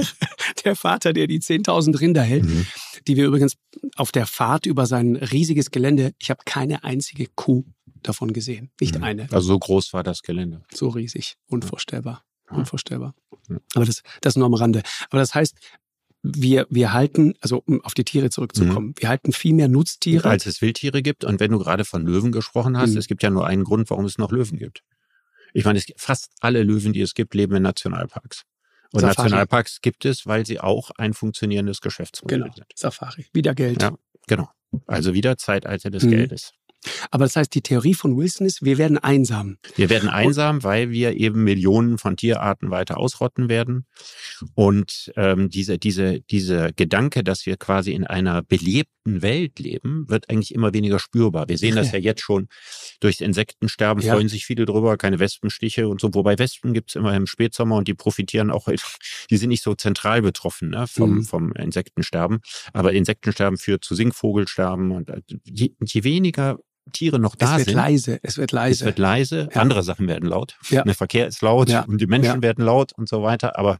[0.64, 2.66] der Vater, der die 10.000 Rinder hält, mhm.
[3.06, 3.54] die wir übrigens
[3.96, 7.64] auf der Fahrt über sein riesiges Gelände, ich habe keine einzige Kuh
[8.02, 8.70] davon gesehen.
[8.80, 9.04] Nicht mhm.
[9.04, 9.22] eine.
[9.24, 10.62] Also so groß war das Gelände.
[10.72, 11.36] So riesig.
[11.46, 12.24] Unvorstellbar.
[12.50, 13.14] Unvorstellbar.
[13.74, 14.82] Aber das, das nur am Rande.
[15.10, 15.56] Aber das heißt,
[16.22, 18.94] wir, wir halten, also um auf die Tiere zurückzukommen, mhm.
[18.98, 20.28] wir halten viel mehr Nutztiere.
[20.28, 21.24] Als es Wildtiere gibt.
[21.24, 22.98] Und wenn du gerade von Löwen gesprochen hast, mhm.
[22.98, 24.82] es gibt ja nur einen Grund, warum es noch Löwen gibt.
[25.54, 28.42] Ich meine, es, fast alle Löwen, die es gibt, leben in Nationalparks.
[28.92, 29.24] Und Safari.
[29.24, 32.54] Nationalparks gibt es, weil sie auch ein funktionierendes Geschäftsmodell genau.
[32.54, 32.66] sind.
[32.74, 33.82] Safari, wieder Geld.
[33.82, 33.94] Ja,
[34.26, 34.48] genau.
[34.86, 36.10] Also wieder Zeitalter des mhm.
[36.10, 36.52] Geldes.
[37.10, 39.58] Aber das heißt, die Theorie von Wilson ist, wir werden einsam.
[39.76, 43.86] Wir werden einsam, weil wir eben Millionen von Tierarten weiter ausrotten werden.
[44.54, 50.30] Und ähm, diese, diese, diese Gedanke, dass wir quasi in einer belebten Welt leben, wird
[50.30, 51.48] eigentlich immer weniger spürbar.
[51.48, 52.48] Wir sehen das ja jetzt schon
[53.00, 54.14] durchs Insektensterben, ja.
[54.14, 56.14] freuen sich viele drüber, keine Wespenstiche und so.
[56.14, 58.68] Wobei Wespen gibt's immer im Spätsommer und die profitieren auch,
[59.30, 61.24] die sind nicht so zentral betroffen ne, vom, mhm.
[61.24, 62.40] vom Insektensterben.
[62.72, 66.58] Aber Insektensterben führt zu Singvogelsterben und äh, je, je weniger
[66.92, 67.54] Tiere noch da sind.
[67.54, 68.80] Es wird sind, leise, es wird leise.
[68.80, 69.60] Es wird leise, ja.
[69.60, 70.56] andere Sachen werden laut.
[70.70, 70.82] Ja.
[70.82, 71.82] Der Verkehr ist laut ja.
[71.82, 73.58] und die Menschen werden laut und so weiter.
[73.58, 73.78] Aber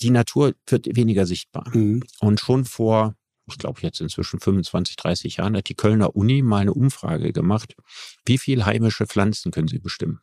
[0.00, 1.68] die Natur wird weniger sichtbar.
[1.74, 2.02] Mhm.
[2.20, 3.14] Und schon vor,
[3.46, 7.74] ich glaube jetzt inzwischen 25, 30 Jahren, hat die Kölner Uni mal eine Umfrage gemacht.
[8.24, 10.20] Wie viel heimische Pflanzen können Sie bestimmen?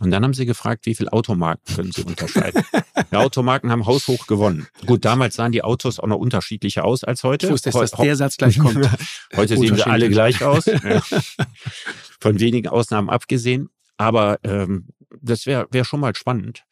[0.00, 2.62] Und dann haben sie gefragt, wie viele Automarken können sie unterscheiden.
[3.10, 4.68] die Automarken haben haushoch gewonnen.
[4.86, 7.46] Gut, damals sahen die Autos auch noch unterschiedlicher aus als heute.
[7.46, 8.88] Ich wusste, dass der Satz gleich kommt.
[9.36, 10.66] heute sehen sie alle gleich aus.
[10.66, 11.00] Ja.
[12.20, 13.70] Von wenigen Ausnahmen abgesehen.
[13.96, 14.88] Aber ähm,
[15.20, 16.64] das wäre wär schon mal spannend.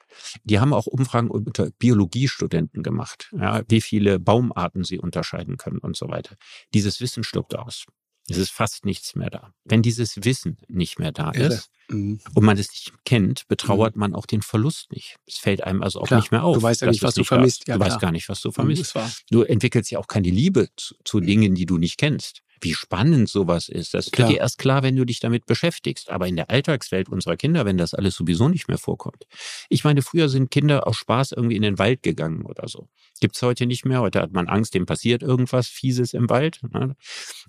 [0.44, 5.96] Die haben auch Umfragen unter Biologiestudenten gemacht, ja, wie viele Baumarten sie unterscheiden können und
[5.96, 6.36] so weiter.
[6.72, 7.84] Dieses Wissen stirbt aus.
[8.28, 9.52] Es ist fast nichts mehr da.
[9.64, 12.20] Wenn dieses Wissen nicht mehr da ist mhm.
[12.34, 14.00] und man es nicht kennt, betrauert mhm.
[14.00, 15.16] man auch den Verlust nicht.
[15.26, 16.20] Es fällt einem also auch klar.
[16.20, 16.56] nicht mehr auf.
[16.56, 17.68] Du weißt ja nicht, was du vermisst.
[17.68, 17.90] Ja, du klar.
[17.90, 18.94] weißt gar nicht, was du mhm, vermisst.
[19.30, 23.28] Du entwickelst ja auch keine Liebe zu, zu Dingen, die du nicht kennst wie spannend
[23.28, 23.94] sowas ist.
[23.94, 24.28] Das klar.
[24.28, 26.10] wird dir erst klar, wenn du dich damit beschäftigst.
[26.10, 29.24] Aber in der Alltagswelt unserer Kinder, wenn das alles sowieso nicht mehr vorkommt.
[29.68, 32.88] Ich meine, früher sind Kinder aus Spaß irgendwie in den Wald gegangen oder so.
[33.20, 34.00] Gibt's heute nicht mehr.
[34.00, 36.60] Heute hat man Angst, dem passiert irgendwas Fieses im Wald.
[36.72, 36.96] Ne?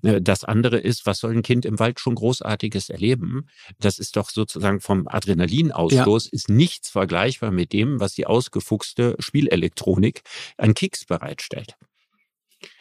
[0.04, 3.48] Äh, das andere ist, was soll ein Kind im Wald schon Großartiges erleben?
[3.80, 6.30] Das ist doch sozusagen vom Adrenalinausstoß ja.
[6.32, 10.22] ist nichts vergleichbar mit dem, was die ausgefuchste Spielelektronik
[10.58, 11.76] an Kicks bereitstellt.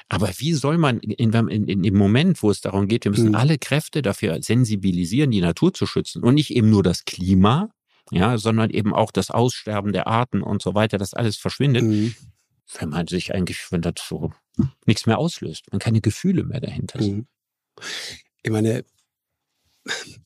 [0.08, 3.30] Aber wie soll man in, in, in, im Moment, wo es darum geht, wir müssen
[3.30, 3.34] mhm.
[3.34, 7.70] alle Kräfte dafür sensibilisieren, die Natur zu schützen und nicht eben nur das Klima,
[8.12, 12.14] ja, sondern eben auch das Aussterben der Arten und so weiter, das alles verschwindet, mhm.
[12.78, 14.32] wenn man sich eigentlich, wenn das so
[14.86, 17.16] nichts mehr auslöst, wenn keine Gefühle mehr dahinter sind.
[17.16, 17.26] Mhm.
[18.42, 18.84] Ich meine,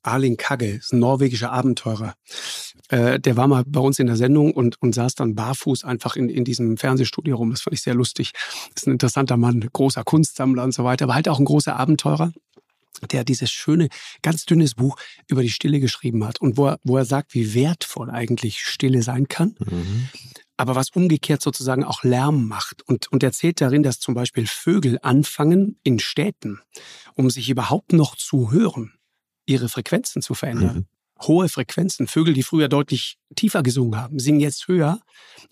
[0.03, 2.15] Arling Kagge, ist ein norwegischer Abenteurer.
[2.89, 6.17] Äh, der war mal bei uns in der Sendung und, und saß dann barfuß einfach
[6.17, 7.51] in, in diesem Fernsehstudio rum.
[7.51, 8.33] Das fand ich sehr lustig.
[8.75, 12.33] Ist ein interessanter Mann, großer Kunstsammler und so weiter, aber halt auch ein großer Abenteurer
[13.11, 13.89] der dieses schöne,
[14.23, 14.97] ganz dünnes Buch
[15.27, 19.03] über die Stille geschrieben hat und wo er, wo er sagt, wie wertvoll eigentlich Stille
[19.03, 19.55] sein kann.
[19.59, 20.09] Mhm.
[20.57, 22.83] Aber was umgekehrt sozusagen auch Lärm macht.
[22.83, 26.61] Und, und erzählt darin, dass zum Beispiel Vögel anfangen in Städten,
[27.15, 28.93] um sich überhaupt noch zu hören,
[29.51, 30.77] ihre Frequenzen zu verändern.
[30.77, 30.87] Mhm.
[31.27, 32.07] hohe Frequenzen.
[32.07, 35.01] Vögel, die früher deutlich tiefer gesungen haben, singen jetzt höher,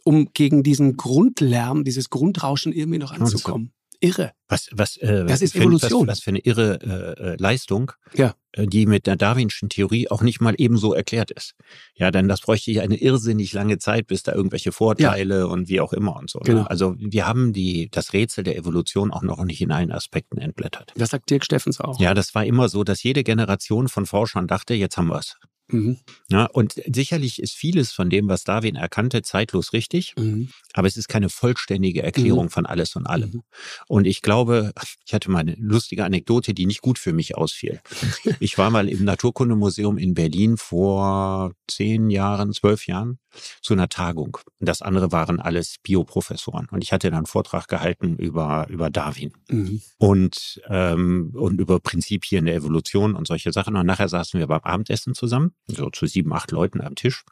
[0.05, 3.73] um gegen diesen Grundlärm, dieses Grundrauschen irgendwie noch anzukommen.
[4.01, 4.33] Irre.
[4.49, 6.07] Was, was, äh, Das ist für- Evolution.
[6.07, 6.79] Was, was für eine irre
[7.21, 8.35] äh, äh, Leistung, Ja.
[8.53, 11.55] äh, die mit der Darwinschen Theorie auch nicht mal ebenso erklärt ist.
[11.95, 15.81] Ja, denn das bräuchte ja eine irrsinnig lange Zeit, bis da irgendwelche Vorteile und wie
[15.81, 16.39] auch immer und so.
[16.39, 16.45] ne?
[16.47, 16.63] Genau.
[16.65, 20.93] Also wir haben die, das Rätsel der Evolution auch noch nicht in allen Aspekten entblättert.
[20.97, 22.01] Das sagt Dirk Steffens auch.
[22.01, 25.37] Ja, das war immer so, dass jede Generation von Forschern dachte, jetzt haben wir's.
[25.71, 25.99] Mhm.
[26.31, 30.49] Ja, und sicherlich ist vieles von dem, was Darwin erkannte, zeitlos richtig, Mhm.
[30.75, 33.31] aber es ist keine vollständige Erklärung von alles und allem.
[33.31, 33.43] Mhm.
[33.87, 34.73] Und ich glaube,
[35.07, 37.81] ich hatte mal eine lustige Anekdote, die nicht gut für mich ausfiel.
[38.41, 43.19] Ich war mal im Naturkundemuseum in Berlin vor zehn Jahren, zwölf Jahren
[43.63, 44.39] zu einer Tagung.
[44.59, 46.67] Und das andere waren alles Bioprofessoren.
[46.71, 49.81] Und ich hatte dann einen Vortrag gehalten über, über Darwin Mhm.
[49.99, 53.77] und, ähm, und über Prinzipien der Evolution und solche Sachen.
[53.77, 57.25] Und nachher saßen wir beim Abendessen zusammen, so zu sieben, acht Leuten am Tisch.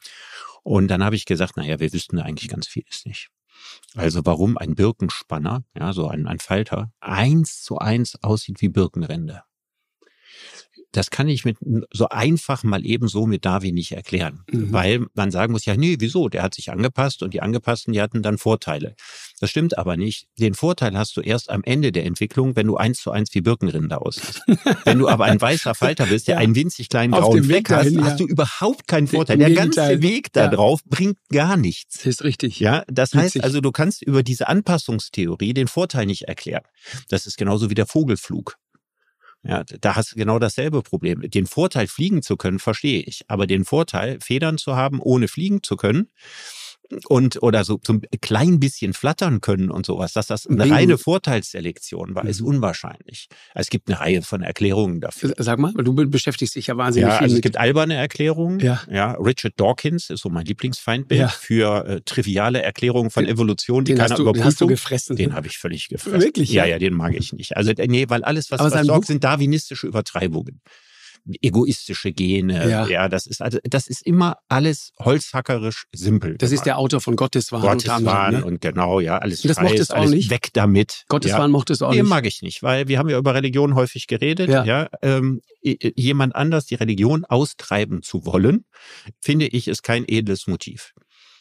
[0.63, 3.29] Und dann habe ich gesagt, naja, wir wüssten eigentlich ganz vieles nicht.
[3.95, 9.43] Also warum ein Birkenspanner, ja, so ein, ein Falter, eins zu eins aussieht wie Birkenrinde.
[10.93, 11.57] Das kann ich mit
[11.91, 14.71] so einfach mal eben so mit Darwin nicht erklären, Mhm.
[14.71, 16.29] weil man sagen muss, ja, nee, wieso?
[16.29, 18.95] Der hat sich angepasst und die Angepassten, die hatten dann Vorteile.
[19.39, 20.27] Das stimmt aber nicht.
[20.39, 23.41] Den Vorteil hast du erst am Ende der Entwicklung, wenn du eins zu eins wie
[23.41, 24.41] Birkenrinde aussiehst.
[24.85, 26.39] wenn du aber ein weißer Falter bist, der Ja.
[26.41, 28.05] einen winzig kleinen Auf grauen Fleck hast, dahin, ja.
[28.05, 29.37] hast du überhaupt keinen Vorteil.
[29.37, 30.47] Der ganze Weg da Ja.
[30.51, 31.97] drauf bringt gar nichts.
[31.97, 32.59] Das ist richtig.
[32.59, 33.43] Ja, das heißt Witzig.
[33.43, 36.63] also, du kannst über diese Anpassungstheorie den Vorteil nicht erklären.
[37.09, 38.55] Das ist genauso wie der Vogelflug.
[39.43, 41.21] Ja, da hast du genau dasselbe Problem.
[41.21, 43.21] Den Vorteil, fliegen zu können, verstehe ich.
[43.29, 46.09] Aber den Vorteil, Federn zu haben, ohne fliegen zu können
[47.07, 50.73] und oder so, so ein klein bisschen flattern können und sowas, dass das eine Bingo.
[50.75, 52.47] reine Vorteilsselektion war, ist Mhm.
[52.47, 53.27] unwahrscheinlich.
[53.55, 55.33] Es gibt eine Reihe von Erklärungen dafür.
[55.37, 57.95] Sag mal, weil du be- beschäftigst dich ja wahnsinnig Ja, viel also es gibt alberne
[57.95, 58.59] Erklärungen.
[58.59, 58.81] Ja.
[58.89, 59.11] ja.
[59.13, 61.27] Richard Dawkins ist so mein Lieblingsfeindbild Ja.
[61.27, 64.45] für äh, triviale Erklärungen von Den- Evolution, die den keiner hast, du, den überprüft.
[64.45, 65.15] hast du gefressen.
[65.15, 66.21] Den habe ich völlig gefressen.
[66.21, 66.79] Wirklich, Ja, ja?
[66.79, 67.57] den mag ich nicht.
[67.57, 70.61] Also äh, nee, weil alles, was Aber was sorgt, sind darwinistische Übertreibungen.
[71.41, 72.87] Egoistische Gene, Ja.
[72.87, 73.09] ja.
[73.09, 76.37] das ist also das ist immer alles holzhackerisch simpel.
[76.37, 77.61] das ist der Autor von Gotteswahn.
[77.61, 78.45] Gotteswahn anderem, ne?
[78.45, 80.29] und genau, ja, alles Und das frei mochtest du auch alles nicht?
[80.29, 81.03] weg damit.
[81.09, 81.47] Gotteswahn ja.
[81.49, 82.09] mochtest du auch Nee, nicht.
[82.09, 84.49] mag ich nicht, weil wir haben ja über Religion häufig geredet.
[84.49, 84.63] Ja.
[84.65, 84.87] Ja.
[85.01, 88.65] ähm, jemand anders die Religion austreiben zu wollen,
[89.21, 90.93] finde ich, ist kein edles Motiv.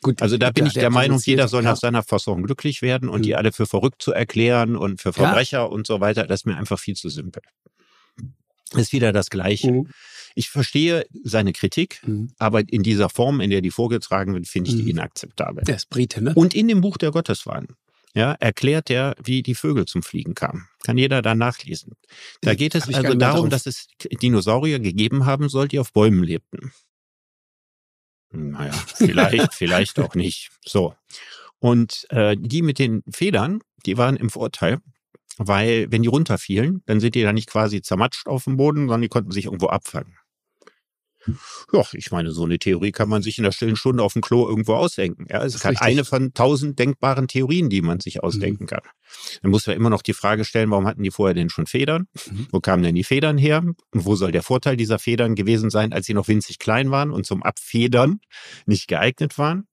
[0.03, 1.71] Gut, Also da bin ja, ich der, Meinung, provoziert, jeder soll ja.
[1.71, 3.23] nach seiner Fassung glücklich werden und Mhm.
[3.25, 5.13] die alle für verrückt zu erklären und für Ja.
[5.15, 7.43] Verbrecher und so weiter, das ist mir einfach viel zu simpel.
[8.75, 9.71] Ist wieder das Gleiche.
[9.71, 9.89] Mhm.
[10.35, 12.31] Ich verstehe seine Kritik, Mhm.
[12.39, 14.85] aber in dieser Form, in der die vorgetragen wird, finde ich Mhm.
[14.85, 15.65] die inakzeptabel.
[15.65, 16.33] Der ist Brite, ne?
[16.35, 17.69] Und in dem Buch der Gotteswahn
[18.15, 20.69] ja, erklärt er, wie die Vögel zum Fliegen kamen.
[20.85, 21.93] Kann jeder da nachlesen.
[22.41, 23.89] Da geht es also darum, dass es
[24.23, 26.73] Dinosaurier gegeben haben soll, die auf Bäumen lebten.
[28.33, 30.51] Naja, vielleicht, vielleicht auch nicht.
[30.65, 30.95] So.
[31.59, 34.79] Und äh, die mit den Federn, die waren im Vorteil,
[35.39, 39.03] weil wenn die runterfielen, dann sind die da nicht quasi zermatscht auf dem Boden, sondern
[39.03, 40.17] die konnten sich irgendwo abfangen.
[41.73, 44.23] Ja, ich meine, so eine Theorie kann man sich in der stillen Stunde auf dem
[44.23, 45.27] Klo irgendwo ausdenken.
[45.29, 48.83] Ja, es ist halt eine von tausend denkbaren Theorien, die man sich ausdenken kann.
[49.43, 52.07] Dann muss man immer noch die Frage stellen, warum hatten die vorher denn schon Federn?
[52.31, 52.49] Mhm.
[52.53, 53.63] Wo kamen denn die Federn her?
[53.63, 57.11] Und wo soll der Vorteil dieser Federn gewesen sein, als sie noch winzig klein waren
[57.11, 58.21] und zum Abfedern
[58.67, 59.67] nicht geeignet waren?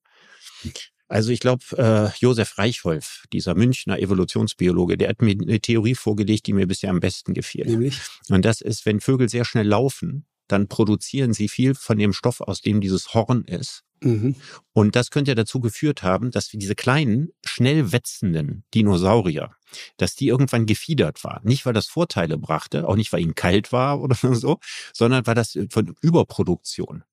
[1.08, 6.48] Also ich glaube, äh, Josef Reichholf, dieser Münchner Evolutionsbiologe, der hat mir eine Theorie vorgelegt,
[6.48, 7.66] die mir bisher am besten gefiel.
[7.66, 8.00] Nämlich?
[8.30, 12.42] Und das ist, wenn Vögel sehr schnell laufen, dann produzieren sie viel von dem Stoff,
[12.42, 13.84] aus dem dieses Horn ist.
[14.02, 14.36] Mhm.
[14.74, 19.52] Und das könnte dazu geführt haben, dass diese kleinen, schnell wetzenden Dinosaurier,
[19.98, 21.46] dass die irgendwann gefiedert waren.
[21.46, 24.60] Nicht, weil das Vorteile brachte, auch nicht, weil ihnen kalt war oder so,
[24.94, 27.04] sondern weil das von Überproduktion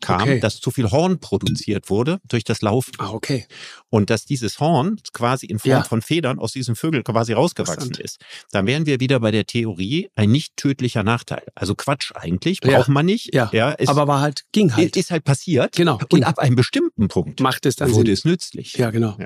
[0.00, 0.40] kam, Okay.
[0.40, 2.92] dass zu viel Horn produziert wurde durch das Laufen.
[2.98, 3.46] Ah, okay.
[3.88, 5.82] Und dass dieses Horn quasi in Form Ja.
[5.84, 8.20] von Federn aus diesen Vögeln quasi rausgewachsen ist.
[8.50, 11.42] Dann wären wir wieder bei der Theorie ein nicht tödlicher Nachteil.
[11.54, 12.78] Also Quatsch eigentlich, Ja.
[12.78, 13.34] braucht man nicht.
[13.34, 14.96] Ja, ja ist, Aber war halt, ging halt.
[14.96, 15.76] ist halt passiert.
[15.76, 18.12] Genau, Und ab einem bestimmten Punkt Macht es dann wurde Sinn.
[18.14, 18.74] es nützlich.
[18.74, 19.16] Ja, genau.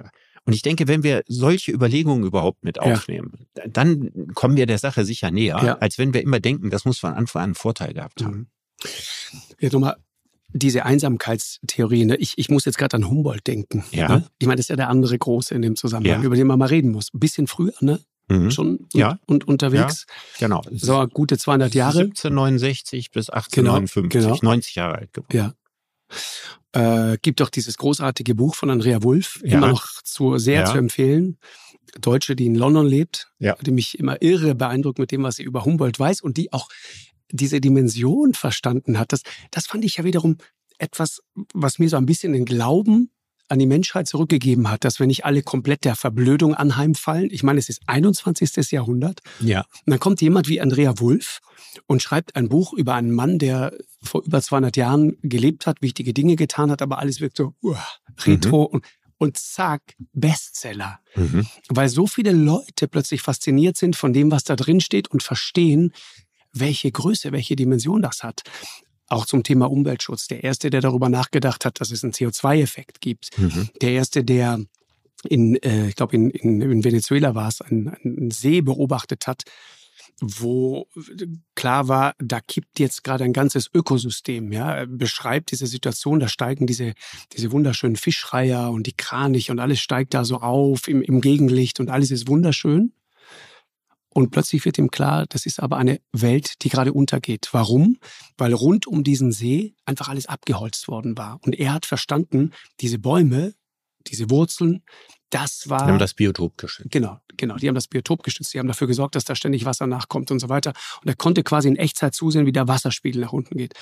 [0.46, 2.82] Und ich denke, wenn wir solche Überlegungen überhaupt mit Ja.
[2.82, 5.78] aufnehmen, dann kommen wir der Sache sicher näher, Ja.
[5.78, 8.36] als wenn wir immer denken, das muss von Anfang an einen Vorteil gehabt haben.
[8.36, 8.46] Mhm.
[9.58, 9.96] Jetzt nochmal
[10.56, 12.04] diese Einsamkeitstheorie.
[12.06, 12.16] Ne?
[12.16, 13.84] Ich, ich muss jetzt gerade an Humboldt denken.
[13.90, 14.08] Ja.
[14.08, 14.26] Ne?
[14.38, 16.26] Ich meine, das ist ja der andere Große in dem Zusammenhang, Ja.
[16.26, 17.12] über den man mal reden muss.
[17.12, 18.00] Ein bisschen früher, ne?
[18.28, 18.50] Mhm.
[18.50, 19.18] Schon und, Ja.
[19.26, 20.06] und unterwegs.
[20.38, 20.62] Genau.
[20.70, 21.98] So gute 200 Jahre.
[22.04, 24.50] 1769 bis 1859, Genau, genau.
[24.50, 25.36] 90 Jahre alt geworden.
[25.36, 25.52] Ja.
[26.72, 29.58] Äh, gibt doch dieses großartige Buch von Andrea Wulff, Ja.
[29.58, 30.64] immer noch zu, sehr Ja.
[30.66, 31.38] zu empfehlen.
[32.00, 33.56] Deutsche, die in London lebt, Ja.
[33.60, 36.68] die mich immer irre beeindruckt mit dem, was sie über Humboldt weiß und die auch
[37.30, 40.36] diese Dimension verstanden hat, das, das fand ich ja wiederum
[40.78, 41.20] etwas,
[41.52, 43.10] was mir so ein bisschen den Glauben
[43.48, 47.28] an die Menschheit zurückgegeben hat, dass wir nicht alle komplett der Verblödung anheimfallen.
[47.30, 48.70] Ich meine, es ist 21.
[48.70, 49.20] Jahrhundert.
[49.40, 49.60] Ja.
[49.60, 51.40] Und dann kommt jemand wie Andrea Wulff
[51.86, 56.14] und schreibt ein Buch über einen Mann, der vor über 200 Jahren gelebt hat, wichtige
[56.14, 57.76] Dinge getan hat, aber alles wirkt so uh,
[58.24, 58.76] retro mhm.
[58.76, 58.84] und,
[59.18, 59.82] und zack,
[60.12, 61.00] Bestseller.
[61.14, 61.46] Mhm.
[61.68, 65.92] Weil so viele Leute plötzlich fasziniert sind von dem, was da drin steht und verstehen,
[66.54, 68.42] welche Größe, welche Dimension das hat
[69.06, 70.28] auch zum Thema Umweltschutz.
[70.28, 73.38] Der erste, der darüber nachgedacht hat, dass es einen CO2-Effekt gibt.
[73.38, 73.68] Mhm.
[73.80, 74.60] Der erste, der
[75.28, 79.44] in, äh, ich glaube, in, in, in Venezuela war es, einen, einen See beobachtet hat,
[80.20, 80.86] wo
[81.54, 84.52] klar war, da kippt jetzt gerade ein ganzes Ökosystem.
[84.52, 86.94] Ja, beschreibt diese Situation, da steigen diese
[87.32, 91.80] diese wunderschönen Fischreiher und die Kranich und alles steigt da so auf im, im Gegenlicht
[91.80, 92.92] und alles ist wunderschön.
[94.14, 97.48] Und plötzlich wird ihm klar, das ist aber eine Welt, die gerade untergeht.
[97.50, 97.98] Warum?
[98.38, 101.40] Weil rund um diesen See einfach alles abgeholzt worden war.
[101.42, 103.54] Und er hat verstanden, diese Bäume,
[104.06, 104.84] diese Wurzeln,
[105.30, 105.84] das war.
[105.84, 106.92] Die haben das Biotop geschützt.
[106.92, 107.56] Genau, genau.
[107.56, 108.54] Die haben das Biotop geschützt.
[108.54, 110.72] Die haben dafür gesorgt, dass da ständig Wasser nachkommt und so weiter.
[111.02, 113.74] Und er konnte quasi in Echtzeit zusehen, wie der Wasserspiegel nach unten geht.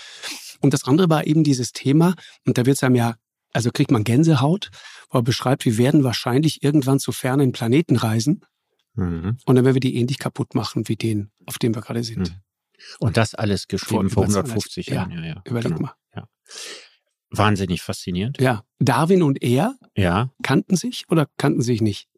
[0.60, 2.14] Und das andere war eben dieses Thema,
[2.46, 3.16] und da wird es einem ja,
[3.52, 4.70] also kriegt man Gänsehaut,
[5.10, 8.40] wo er beschreibt, wir werden wahrscheinlich irgendwann zu fernen Planeten reisen
[8.94, 9.38] Mhm.
[9.44, 12.30] Und dann werden wir die ähnlich kaputt machen wie den, auf dem wir gerade sind.
[12.30, 12.36] Mhm.
[12.98, 15.12] Und das alles geschrieben vor, vor 150 Jahren.
[15.12, 15.82] Ja, ja, Überleg genau.
[15.82, 15.94] mal.
[16.14, 16.28] Ja.
[17.30, 18.40] Wahnsinnig faszinierend.
[18.40, 18.64] Ja.
[18.78, 20.30] Darwin und er ja.
[20.42, 22.08] kannten sich oder kannten sich nicht?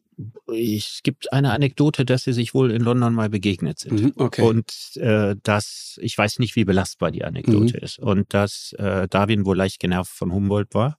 [0.46, 4.00] Es gibt eine Anekdote, dass sie sich wohl in London mal begegnet sind.
[4.00, 4.42] Mhm, okay.
[4.42, 7.84] Und äh, dass, ich weiß nicht, wie belastbar die Anekdote mhm.
[7.84, 7.98] ist.
[7.98, 10.98] Und dass äh, Darwin wohl leicht genervt von Humboldt war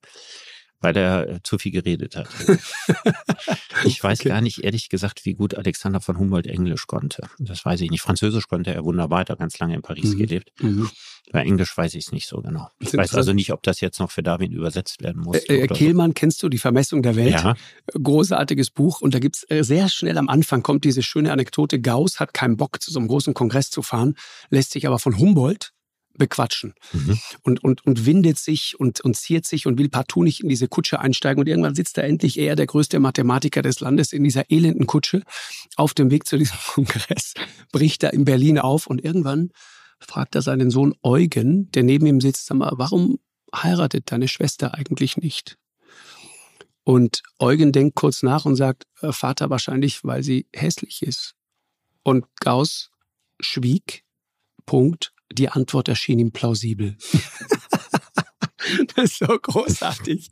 [0.80, 2.28] weil er äh, zu viel geredet hat.
[3.86, 4.30] ich weiß okay.
[4.30, 7.28] gar nicht, ehrlich gesagt, wie gut Alexander von Humboldt Englisch konnte.
[7.40, 8.02] Das weiß ich nicht.
[8.02, 10.18] Französisch konnte er wunderbar, hat er ganz lange in Paris mhm.
[10.18, 10.52] gelebt.
[10.62, 10.90] Mhm.
[11.32, 12.70] Bei Englisch weiß ich es nicht so genau.
[12.80, 15.38] Ich weiß also nicht, ob das jetzt noch für Darwin übersetzt werden muss.
[15.50, 16.14] Äh, äh Kehlmann, so.
[16.14, 17.32] kennst du die Vermessung der Welt?
[17.32, 17.56] Ja.
[17.94, 19.02] Großartiges Buch.
[19.02, 22.58] Und da gibt's äh, sehr schnell am Anfang kommt diese schöne Anekdote, Gauss hat keinen
[22.58, 24.16] Bock, zu so einem großen Kongress zu fahren,
[24.50, 25.72] lässt sich aber von Humboldt
[26.18, 27.20] bequatschen mhm.
[27.44, 30.68] und, und, und windet sich und, und ziert sich und will partout nicht in diese
[30.68, 31.42] Kutsche einsteigen.
[31.42, 35.24] Und irgendwann sitzt da endlich er, der größte Mathematiker des Landes, in dieser elenden Kutsche
[35.76, 37.34] auf dem Weg zu diesem Kongress,
[37.72, 39.50] bricht er in Berlin auf und irgendwann
[40.00, 43.20] fragt er seinen Sohn Eugen, der neben ihm sitzt, sag mal, warum
[43.54, 45.58] heiratet deine Schwester eigentlich nicht?
[46.84, 51.34] Und Eugen denkt kurz nach und sagt, äh, Vater wahrscheinlich, weil sie hässlich ist.
[52.04, 52.92] Und Gauss
[53.40, 54.04] schwieg,
[54.68, 56.98] Punkt, die Antwort erschien ihm plausibel.
[58.96, 60.30] das ist so großartig.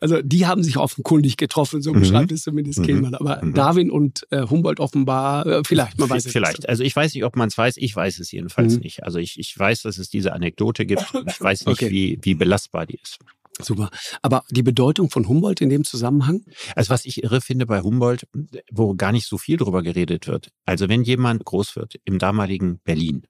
[0.00, 2.00] Also die haben sich offenkundig getroffen, so mhm.
[2.00, 2.84] beschreibt es zumindest mhm.
[2.84, 3.14] Kehlmann.
[3.14, 3.54] Aber mhm.
[3.54, 6.58] Darwin und äh, Humboldt offenbar, äh, vielleicht, man weiß es Vielleicht.
[6.58, 6.68] Nicht.
[6.68, 7.76] Also ich weiß nicht, ob man es weiß.
[7.76, 8.80] Ich weiß es jedenfalls mhm.
[8.80, 9.04] nicht.
[9.04, 11.04] Also ich, ich weiß, dass es diese Anekdote gibt.
[11.26, 11.90] Ich weiß nicht, okay.
[11.90, 13.18] wie, wie belastbar die ist.
[13.60, 13.90] Super.
[14.22, 16.44] Aber die Bedeutung von Humboldt in dem Zusammenhang?
[16.74, 18.26] Also was ich irre finde bei Humboldt,
[18.70, 20.50] wo gar nicht so viel drüber geredet wird.
[20.64, 23.26] Also wenn jemand groß wird im damaligen Berlin,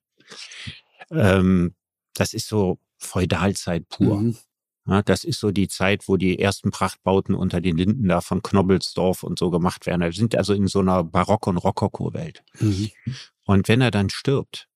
[1.10, 1.74] ähm,
[2.14, 4.20] das ist so Feudalzeit pur.
[4.20, 4.36] Mhm.
[4.88, 8.40] Ja, das ist so die Zeit, wo die ersten Prachtbauten unter den Linden da von
[8.40, 10.02] Knobbelsdorf und so gemacht werden.
[10.02, 12.44] Wir sind also in so einer Barock- und Rokoko-Welt.
[12.60, 12.90] Mhm.
[13.44, 14.68] Und wenn er dann stirbt,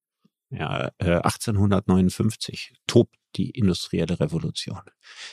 [0.51, 4.81] ja, 1859, äh, tobt die industrielle Revolution.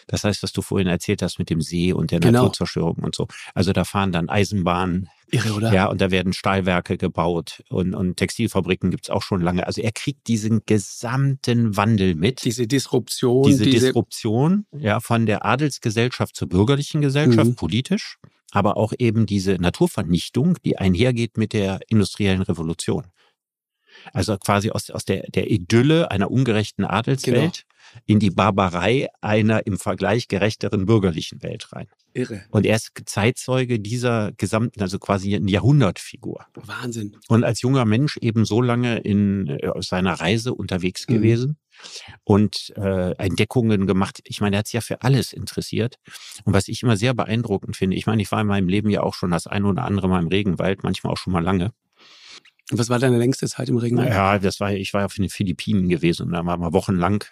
[0.06, 2.44] Das heißt, was du vorhin erzählt hast mit dem See und der genau.
[2.44, 3.28] Naturzerstörung und so.
[3.56, 5.10] Also da fahren dann Eisenbahnen.
[5.30, 5.74] Irre, oder?
[5.74, 9.68] Ja, und da werden Stahlwerke gebaut und, und Textilfabriken gibt's auch schon lange.
[9.68, 12.46] Also er kriegt diesen gesamten Wandel mit.
[12.46, 13.44] Diese Disruption.
[13.44, 17.56] Diese, diese Disruption, ja, von der Adelsgesellschaft zur bürgerlichen Gesellschaft, mhm.
[17.56, 18.18] politisch
[18.52, 23.04] aber auch eben diese Naturvernichtung, die einhergeht mit der industriellen Revolution.
[24.14, 28.04] Also quasi aus, aus der, der Idylle einer ungerechten Adelswelt genau.
[28.06, 31.88] in die Barbarei einer im Vergleich gerechteren bürgerlichen Welt rein.
[32.14, 32.44] Irre.
[32.50, 36.46] Und er ist Zeitzeuge dieser gesamten, also quasi eine Jahrhundertfigur.
[36.56, 37.16] Wahnsinn.
[37.28, 41.14] Und als junger Mensch eben so lange in äh, seiner Reise unterwegs mhm.
[41.14, 41.58] gewesen
[42.24, 44.22] und äh, Entdeckungen gemacht.
[44.24, 46.00] Ich meine, er hat sich ja für alles interessiert.
[46.44, 49.04] Und was ich immer sehr beeindruckend finde, ich meine, ich war in meinem Leben ja
[49.04, 51.72] auch schon das ein oder andere Mal im Regenwald, manchmal auch schon mal lange.
[52.72, 54.10] Was war deine längste Zeit im Regenwald?
[54.10, 57.24] Ja, das war, ich war auf den Philippinen gewesen und da waren wir wochenlang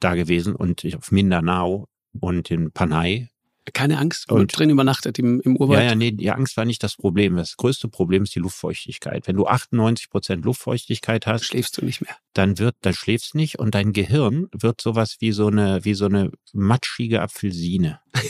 [0.00, 1.88] da gewesen und ich auf Mindanao
[2.20, 3.28] und in Panay.
[3.74, 5.80] Keine Angst, und drin übernachtet im, im Urwald?
[5.80, 7.36] Ja, ja, nee, die Angst war nicht das Problem.
[7.36, 9.26] Das größte Problem ist die Luftfeuchtigkeit.
[9.26, 12.16] Wenn du 98 Prozent Luftfeuchtigkeit hast, schläfst du nicht mehr.
[12.32, 16.06] Dann wird, dann schläfst nicht und dein Gehirn wird sowas wie so eine, wie so
[16.06, 18.00] eine matschige Apfelsine.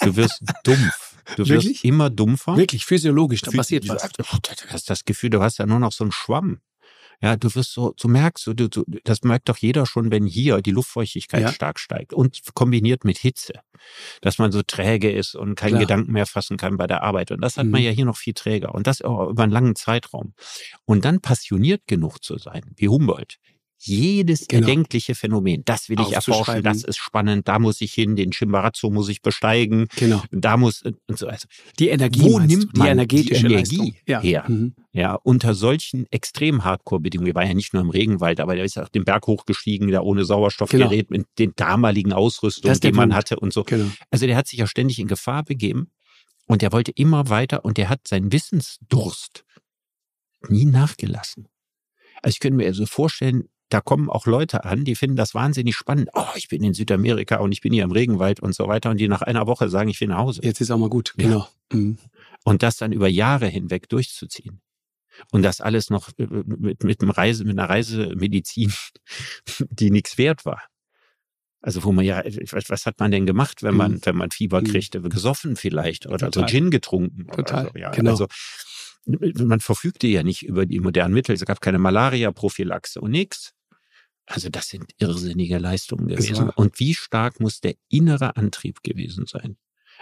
[0.00, 1.01] Du wirst dumpf.
[1.36, 1.84] Du wirst Wirklich?
[1.84, 2.56] immer dumpfer.
[2.56, 4.10] Wirklich, physiologisch, da passiert was.
[4.12, 4.24] Du
[4.70, 6.60] hast das Gefühl, du hast ja nur noch so einen Schwamm.
[7.20, 10.60] Ja, du wirst so, du merkst, du, du, das merkt doch jeder schon, wenn hier
[10.60, 11.52] die Luftfeuchtigkeit Ja.
[11.52, 13.52] stark steigt und kombiniert mit Hitze,
[14.22, 15.80] dass man so träge ist und keinen Klar.
[15.82, 17.30] Gedanken mehr fassen kann bei der Arbeit.
[17.30, 17.86] Und das hat man Mhm.
[17.86, 20.34] ja hier noch viel träger und das auch über einen langen Zeitraum.
[20.84, 23.36] Und dann passioniert genug zu sein, wie Humboldt.
[23.84, 24.68] Jedes Genau.
[24.68, 28.90] erdenkliche Phänomen, das will ich erforschen, das ist spannend, da muss ich hin, den Chimbarazzo
[28.90, 30.22] muss ich besteigen, Genau.
[30.30, 31.26] da muss und so.
[31.26, 31.48] Also,
[31.80, 32.22] Die Energie.
[32.22, 33.94] Wo nimmt die man energetische die Energie.
[34.06, 34.20] Ja.
[34.20, 34.44] her?
[34.46, 34.74] Mhm.
[34.92, 37.26] Ja, unter solchen extrem Hardcore-Bedingungen.
[37.26, 40.00] Wir waren ja nicht nur im Regenwald, aber der ist auch den Berg hochgestiegen, da
[40.02, 43.14] ohne Sauerstoffgerät mit den damaligen Ausrüstungen, die man Punkt.
[43.16, 43.64] hatte und so.
[43.64, 43.90] Genau.
[44.12, 45.88] Also der hat sich ja ständig in Gefahr begeben
[46.46, 49.44] und der wollte immer weiter und der hat seinen Wissensdurst
[50.48, 51.48] nie nachgelassen.
[52.22, 55.74] Also ich könnte mir so vorstellen, da kommen auch Leute an, die finden das wahnsinnig
[55.76, 56.10] spannend.
[56.14, 58.98] Oh, ich bin in Südamerika und ich bin hier im Regenwald und so weiter und
[58.98, 60.42] die nach einer Woche sagen, ich will nach Hause.
[60.42, 61.14] Jetzt ist auch mal gut.
[61.16, 61.24] Ja.
[61.24, 61.48] Genau.
[61.72, 61.98] Mhm.
[62.44, 64.60] Und das dann über Jahre hinweg durchzuziehen.
[65.30, 68.72] Und das alles noch äh, mit, mit, einem Reise, mit einer Reisemedizin,
[69.70, 70.62] die nichts wert war.
[71.60, 74.00] Also wo man ja, was, was hat man denn gemacht, wenn man, Mhm.
[74.04, 74.66] wenn man Fieber Mhm.
[74.66, 75.00] kriegte?
[75.00, 76.48] Gesoffen vielleicht oder Total.
[76.48, 77.28] so Gin getrunken.
[77.28, 77.90] Total, so, ja.
[77.90, 78.10] genau.
[78.10, 78.26] Also
[79.06, 81.34] man verfügte ja nicht über die modernen Mittel.
[81.34, 83.54] Es gab keine Malaria-Prophylaxe und nix.
[84.26, 86.50] Also das sind irrsinnige Leistungen Es gewesen.
[86.50, 89.56] Und wie stark muss der innere Antrieb gewesen sein?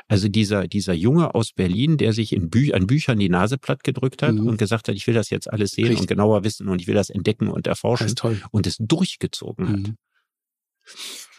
[0.08, 3.84] Also dieser, dieser Junge aus Berlin, der sich in Bü an Büchern die Nase platt
[3.84, 4.46] gedrückt hat Mhm.
[4.46, 6.00] und gesagt hat, ich will das jetzt alles sehen Richtig.
[6.02, 8.14] und genauer wissen und ich will das entdecken und erforschen
[8.50, 9.78] und es durchgezogen hat.
[9.80, 9.96] Mhm.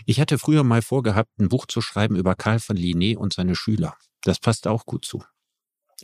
[0.05, 3.55] Ich hatte früher mal vorgehabt, ein Buch zu schreiben über Karl von Linné und seine
[3.55, 3.95] Schüler.
[4.23, 5.23] Das passt auch gut zu.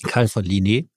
[0.04, 0.88] Karl von Linné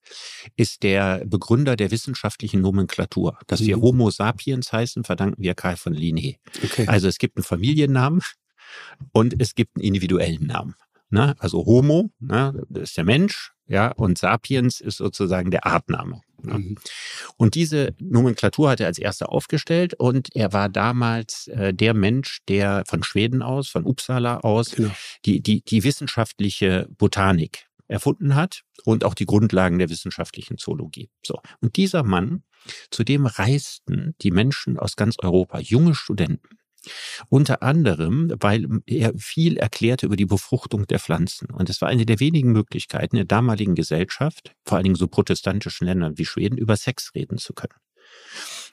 [0.56, 3.38] ist der Begründer der wissenschaftlichen Nomenklatur.
[3.46, 3.82] Dass wir Mhm.
[3.82, 6.36] Homo sapiens heißen, verdanken wir Karl von Linné.
[6.62, 6.86] Okay.
[6.86, 8.20] Also es gibt einen Familiennamen
[9.12, 10.74] und es gibt einen individuellen Namen.
[11.10, 11.34] Ne?
[11.38, 16.20] Also Homo, ne, das ist der Mensch, ja, und Sapiens ist sozusagen der Artname.
[16.42, 16.58] Ne?
[16.58, 16.78] Mhm.
[17.36, 22.38] Und diese Nomenklatur hat er als erster aufgestellt und er war damals äh, der Mensch,
[22.48, 24.90] der von Schweden aus, von Uppsala aus, Genau.
[25.24, 31.10] die, die, die wissenschaftliche Botanik erfunden hat und auch die Grundlagen der wissenschaftlichen Zoologie.
[31.24, 31.40] So.
[31.60, 32.44] Und dieser Mann,
[32.90, 36.58] zu dem reisten die Menschen aus ganz Europa, junge Studenten.
[37.28, 41.50] Unter anderem, weil er viel erklärte über die Befruchtung der Pflanzen.
[41.50, 45.06] Und es war eine der wenigen Möglichkeiten in der damaligen Gesellschaft, vor allen Dingen so
[45.06, 47.74] protestantischen Ländern wie Schweden, über Sex reden zu können.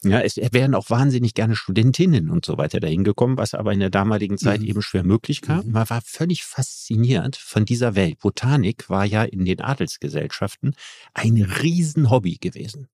[0.03, 3.79] Ja, es wären auch wahnsinnig gerne Studentinnen und so weiter dahin gekommen, was aber in
[3.79, 4.67] der damaligen Zeit Mhm.
[4.67, 5.63] eben schwer möglich war.
[5.63, 5.71] Mhm.
[5.71, 8.19] Man war völlig fasziniert von dieser Welt.
[8.19, 10.75] Botanik war ja in den Adelsgesellschaften
[11.13, 12.87] ein Riesenhobby gewesen.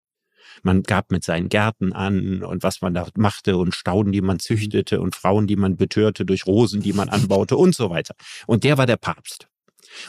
[0.61, 4.39] Man gab mit seinen Gärten an und was man da machte und Stauden, die man
[4.39, 8.13] züchtete und Frauen, die man betörte durch Rosen, die man anbaute und so weiter.
[8.45, 9.47] Und der war der Papst.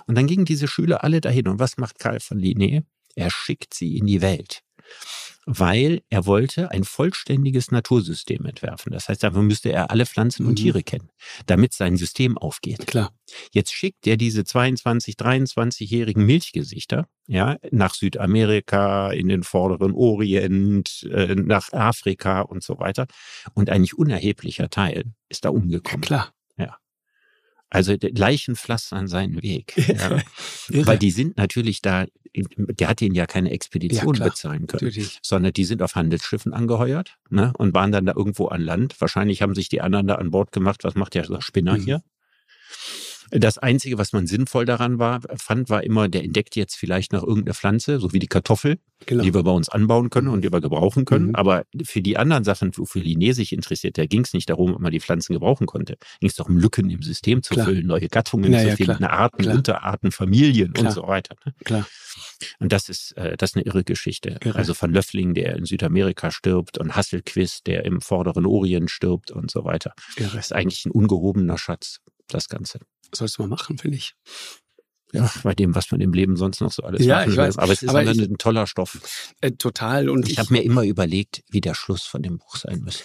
[0.07, 1.49] Und dann gingen diese Schüler alle dahin.
[1.49, 2.85] Und was macht Karl von Linné?
[3.15, 4.63] Er schickt sie in die Welt.
[5.47, 8.93] Weil er wollte ein vollständiges Natursystem entwerfen.
[8.93, 10.57] Das heißt, dafür müsste er alle Pflanzen und Mhm.
[10.57, 11.11] Tiere kennen,
[11.45, 12.87] damit sein System aufgeht.
[12.87, 13.13] Klar.
[13.53, 21.35] Jetzt schickt er diese 22, 23-jährigen Milchgesichter ja, nach Südamerika, in den vorderen Orient, äh,
[21.35, 23.07] nach Afrika und so weiter.
[23.55, 26.01] Und ein nicht unerheblicher Teil ist da umgekommen.
[26.03, 26.33] Klar.
[27.75, 29.75] Also der Leichen pflastern seinen Weg.
[30.71, 30.87] Ja.
[30.87, 34.31] Weil die sind natürlich da, der hat ihnen ja keine Expedition klar.
[34.31, 35.19] bezahlen können Natürlich.
[35.23, 39.01] sondern die sind auf Handelsschiffen angeheuert ne, und waren dann da irgendwo an Land.
[39.01, 41.83] Wahrscheinlich haben sich die anderen da an Bord gemacht, was macht der Spinner Mhm.
[41.85, 42.03] hier?
[43.31, 47.23] Das Einzige, was man sinnvoll daran war, fand, war immer, der entdeckt jetzt vielleicht noch
[47.23, 49.23] irgendeine Pflanze, so wie die Kartoffel, Genau.
[49.23, 51.29] die wir bei uns anbauen können und die wir gebrauchen können.
[51.29, 51.35] Mhm.
[51.35, 54.81] Aber für die anderen Sachen, wofür Linné sich interessiert, da ging es nicht darum, ob
[54.81, 55.97] man die Pflanzen gebrauchen konnte.
[56.21, 57.67] Ging es doch um Lücken im System zu Klar.
[57.67, 59.11] füllen, neue Gattungen Ja, zu ja, finden, klar.
[59.11, 59.57] Arten, Klar.
[59.57, 61.35] Unterarten, Familien und so weiter.
[61.45, 61.55] ne?
[61.65, 61.87] Klar.
[62.61, 64.39] Und das ist, äh, das ist eine irre Geschichte.
[64.43, 64.57] Irre.
[64.57, 69.51] Also von Löffling, der in Südamerika stirbt und Hasselquist, der im vorderen Orient stirbt und
[69.51, 69.93] so weiter.
[70.17, 70.31] Irre.
[70.37, 72.79] Das ist eigentlich ein ungehobener Schatz, das Ganze.
[73.13, 74.15] Sollst du mal machen, finde ich.
[75.13, 77.45] Ja, bei dem, was man im Leben sonst noch so alles Ja, machen ich will.
[77.45, 77.59] weiß.
[77.59, 78.99] Aber es ist Aber ich- ein toller Stoff.
[79.41, 80.09] Äh, total.
[80.09, 83.05] Und Ich, ich, habe mir immer überlegt, wie der Schluss von dem Buch sein müsste.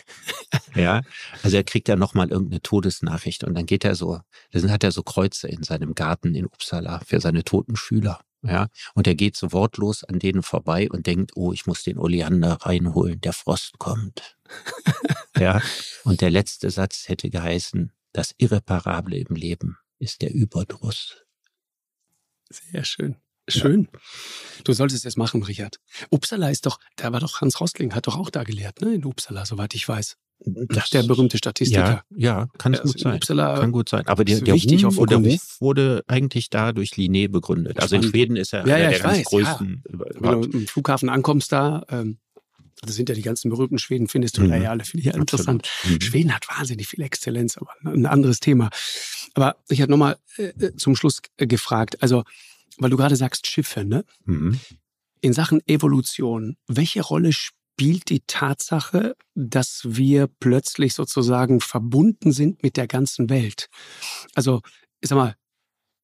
[0.75, 1.01] ja,
[1.43, 4.19] also er kriegt ja nochmal irgendeine Todesnachricht und dann geht er so,
[4.51, 8.21] dann hat er so Kreuze in seinem Garten in Uppsala für seine toten Schüler.
[8.41, 11.99] Ja, und er geht so wortlos an denen vorbei und denkt, oh, ich muss den
[11.99, 14.37] Oleander reinholen, der Frost kommt.
[15.37, 15.61] ja,
[16.05, 21.23] und der letzte Satz hätte geheißen, das Irreparable im Leben ist der Überdruss.
[22.49, 23.15] Sehr schön.
[23.47, 23.87] Schön.
[24.63, 25.79] Du solltest es machen, Richard.
[26.11, 28.93] Uppsala ist doch, da war doch Hans Rostling, hat doch auch da gelehrt, ne?
[28.93, 30.17] In Uppsala, soweit ich weiß.
[30.45, 32.05] Das, Der berühmte Statistiker.
[32.11, 33.15] Ja, ja, kann Also gut in sein.
[33.15, 34.07] Uppsala Kann gut sein.
[34.07, 35.17] Aber der, der, und der.
[35.17, 37.79] Ruf wurde eigentlich da durch Linné begründet.
[37.81, 38.03] Also in.
[38.03, 39.83] Schweden ist er Ja, einer ja, der ganz weiß, größten.
[39.89, 40.53] Wenn überhaupt.
[40.53, 42.19] du im Flughafen ankommst da, ähm,
[42.82, 44.49] Das sind ja die ganzen berühmten Schweden, findest du mhm.
[44.49, 45.69] da ja alle, finde ich ja interessant.
[45.84, 46.01] Mhm.
[46.01, 48.69] Schweden hat wahnsinnig viel Exzellenz, aber ein anderes Thema.
[49.34, 52.23] Aber ich hatte nochmal äh, äh, zum Schluss äh, gefragt, also,
[52.77, 54.05] weil du gerade sagst Schiffe, ne?
[54.25, 54.59] Mhm.
[55.21, 62.77] In Sachen Evolution, welche Rolle spielt die Tatsache, dass wir plötzlich sozusagen verbunden sind mit
[62.77, 63.67] der ganzen Welt?
[64.34, 64.61] Also,
[65.01, 65.36] ich sag mal,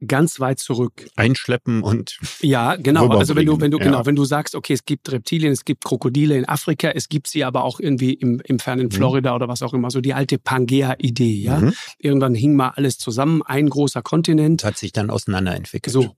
[0.06, 1.08] ganz weit zurück.
[1.16, 3.08] Einschleppen und ja, genau.
[3.10, 3.86] Also wenn du, wenn du ja.
[3.86, 7.28] genau, wenn du sagst, okay, es gibt Reptilien, es gibt Krokodile in Afrika, es gibt
[7.28, 8.92] sie aber auch irgendwie im, im fernen mhm.
[8.92, 9.36] Florida mhm.
[9.36, 9.90] oder was auch immer.
[9.92, 11.60] So die alte Pangea-Idee, ja.
[11.60, 11.74] Mhm.
[11.98, 14.64] Irgendwann hing mal alles zusammen, ein großer Kontinent.
[14.64, 15.94] Hat sich dann auseinanderentwickelt.
[15.94, 16.16] So.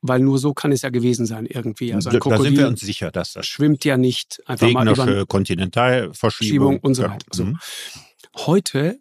[0.00, 1.92] Weil nur so kann es ja gewesen sein irgendwie.
[1.92, 4.88] Also ein Krokodil da sind wir uns sicher, dass das schwimmt ja nicht einfach mal
[4.88, 7.14] über Kontinentalverschiebung und so weiter.
[7.14, 7.32] Ja.
[7.32, 7.44] So.
[7.46, 7.58] Mhm.
[8.36, 9.00] Heute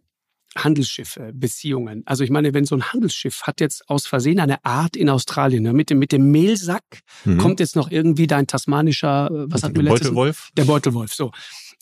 [0.63, 2.03] Handelsschiffe, Beziehungen.
[2.05, 5.63] Also ich meine, wenn so ein Handelsschiff hat jetzt aus Versehen eine Art in Australien,
[5.63, 6.83] ne, mit, dem, mit dem Mehlsack
[7.25, 7.37] mhm.
[7.37, 10.49] kommt jetzt noch irgendwie dein tasmanischer, äh, was wir letztes Beutelwolf?
[10.57, 11.31] Der Beutelwolf, so.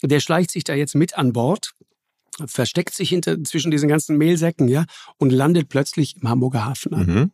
[0.04, 1.72] Der schleicht sich da jetzt mit an Bord,
[2.46, 4.86] versteckt sich hinter, zwischen diesen ganzen Mehlsäcken, ja,
[5.18, 7.06] und landet plötzlich im Hamburger Hafen an.
[7.06, 7.32] Mhm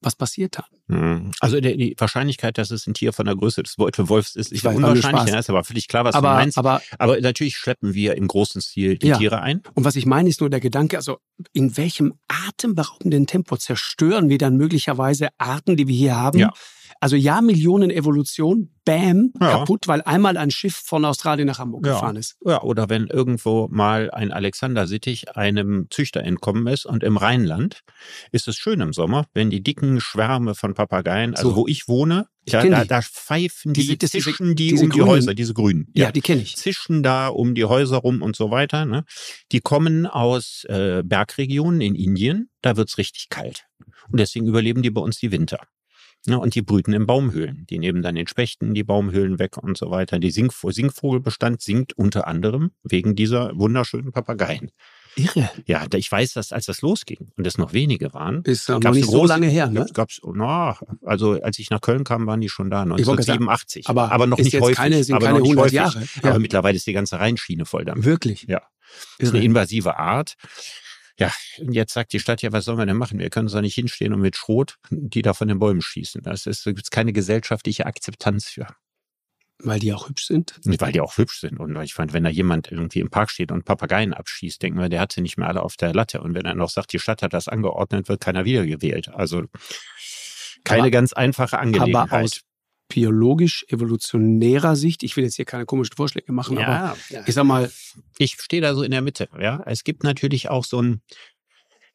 [0.00, 0.96] was passiert dann?
[0.96, 1.30] Hm.
[1.40, 5.32] Also die, Wahrscheinlichkeit, dass es ein Tier von der Größe des Beutelwolfs ist, ist unwahrscheinlich.
[5.32, 6.58] Ja, ist aber völlig klar, was aber, du meinst.
[6.58, 9.18] Aber, aber natürlich schleppen wir im großen Stil die ja.
[9.18, 9.62] Tiere ein.
[9.74, 11.18] Und was ich meine, ist nur der Gedanke, also
[11.52, 16.38] in welchem atemberaubenden Tempo zerstören wir dann möglicherweise Arten, die wir hier haben?
[16.38, 16.52] Ja.
[17.00, 19.58] Also ja, Millionen Evolution, bam, ja.
[19.58, 21.92] kaputt, weil einmal ein Schiff von Australien nach Hamburg ja.
[21.92, 22.36] gefahren ist.
[22.44, 27.82] Ja, oder wenn irgendwo mal ein Alexander Sittich einem Züchter entkommen ist und im Rheinland
[28.32, 31.56] ist es schön im Sommer, wenn die dicken Schwärme von Papageien, also so.
[31.56, 35.52] wo ich wohne, da, da, da, pfeifen die, die zischen die um die Häuser, diese
[35.52, 35.88] grünen.
[35.94, 36.56] Ja, ja, die kenne ich.
[36.56, 38.86] Zischen da um die Häuser rum und so weiter.
[38.86, 39.04] Ne?
[39.52, 43.66] Die kommen aus äh, Bergregionen in Indien, da wird's richtig kalt.
[44.10, 45.58] Und deswegen überleben die bei uns die Winter.
[46.28, 47.66] Ja, und die brüten in Baumhöhlen.
[47.70, 50.18] Die nehmen dann den Spechten die Baumhöhlen weg und so weiter.
[50.18, 54.70] Die Singv Singvogelbestand sinkt unter anderem wegen dieser wunderschönen Papageien.
[55.16, 55.50] Irre.
[55.66, 58.42] Ja, ich weiß, dass als das losging und es noch wenige waren.
[58.42, 59.86] Ist noch nicht so lange her, ne?
[59.94, 63.84] Gab's, na, also als ich nach Köln kam, waren die schon da, 1987.
[63.84, 64.76] Sagen, aber, aber noch nicht häufig.
[64.76, 65.72] Keine, sind aber keine 100 häufig.
[65.72, 66.00] Jahre.
[66.22, 66.30] Ja.
[66.30, 68.04] Aber mittlerweile ist die ganze Rheinschiene voll damit.
[68.04, 68.44] Wirklich?
[68.48, 68.62] Ja.
[69.18, 70.36] Ist eine invasive Art.
[71.18, 73.18] Ja, und jetzt sagt die Stadt ja, was sollen wir denn machen?
[73.18, 76.22] Wir können uns da nicht hinstehen und mit Schrot die da von den Bäumen schießen.
[76.22, 78.66] Das ist, da gibt keine gesellschaftliche Akzeptanz für.
[79.60, 80.54] Weil die auch hübsch sind?
[80.62, 81.58] Weil die auch hübsch sind.
[81.58, 84.88] Und ich fand, wenn da jemand irgendwie im Park steht und Papageien abschießt, denken wir,
[84.88, 86.20] der hat sie nicht mehr alle auf der Latte.
[86.20, 89.08] Und wenn er noch sagt, die Stadt hat das angeordnet, wird keiner wiedergewählt.
[89.08, 89.42] Also
[90.62, 92.12] keine aber, ganz einfache Angelegenheit.
[92.12, 92.42] Aber aus
[92.88, 97.70] biologisch-evolutionärer Sicht, ich will jetzt hier keine komischen Vorschläge machen, ja, aber ich sag mal.
[98.18, 99.28] Ich stehe da so in der Mitte.
[99.38, 101.02] Ja, Es gibt natürlich auch so ein,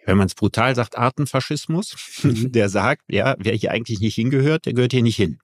[0.05, 2.51] wenn man es brutal sagt, Artenfaschismus, mhm.
[2.51, 5.39] der sagt, ja, wer hier eigentlich nicht hingehört, der gehört hier nicht hin.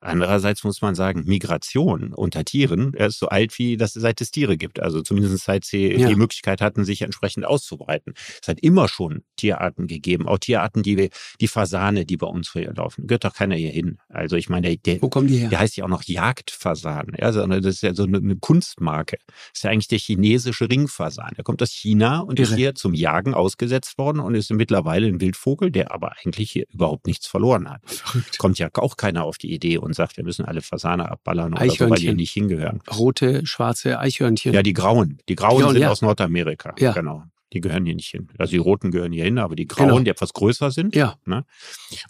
[0.00, 4.30] Andererseits muss man sagen, Migration unter Tieren er ist so alt, wie das seit es
[4.30, 4.80] Tiere gibt.
[4.80, 6.08] Also zumindest seit sie ja.
[6.08, 8.14] die Möglichkeit hatten, sich entsprechend auszubreiten.
[8.42, 10.26] Es hat immer schon Tierarten gegeben.
[10.28, 11.08] Auch Tierarten, die wir,
[11.40, 13.06] die Fasane, die bei uns hier laufen.
[13.06, 13.98] Gehört doch keiner hier hin.
[14.08, 15.48] Also ich meine, der, Wo kommen die her?
[15.48, 17.14] der heißt ja auch noch Jagdfasan.
[17.20, 19.18] Also das ist ja so eine, eine Kunstmarke.
[19.26, 21.32] Das ist ja eigentlich der chinesische Ringfasan.
[21.36, 22.50] Der kommt aus China und Irre.
[22.50, 26.64] ist hier zum Jagen ausgesetzt worden und ist mittlerweile ein Wildvogel, der aber eigentlich hier
[26.72, 27.80] überhaupt nichts verloren hat.
[27.86, 28.38] Verrückt.
[28.38, 31.68] Kommt ja auch keiner auf die Idee und sagt, wir müssen alle Fasane abballern oder
[31.70, 32.80] so, weil die nicht hingehören.
[32.96, 34.52] Rote, schwarze Eichhörnchen.
[34.52, 35.18] Ja, die grauen.
[35.28, 35.90] Die grauen, die grauen sind ja.
[35.90, 36.74] aus Nordamerika.
[36.78, 36.92] Ja.
[36.92, 37.24] Genau.
[37.54, 38.28] Die gehören hier nicht hin.
[38.36, 40.00] Also die roten gehören hier hin, aber die grauen, genau.
[40.00, 40.94] die etwas größer sind.
[40.94, 41.16] Ja.
[41.24, 41.46] Ne?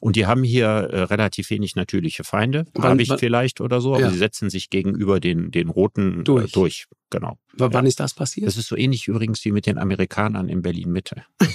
[0.00, 2.66] Und die haben hier äh, relativ wenig natürliche Feinde.
[2.76, 4.10] Habe ich vielleicht oder so, aber ja.
[4.10, 6.44] sie setzen sich gegenüber den, den roten äh, durch.
[6.46, 6.86] Äh, durch.
[7.10, 7.38] Genau.
[7.52, 8.48] W wann ist das passiert?
[8.48, 11.22] Das ist so ähnlich übrigens wie mit den Amerikanern in Berlin Mitte.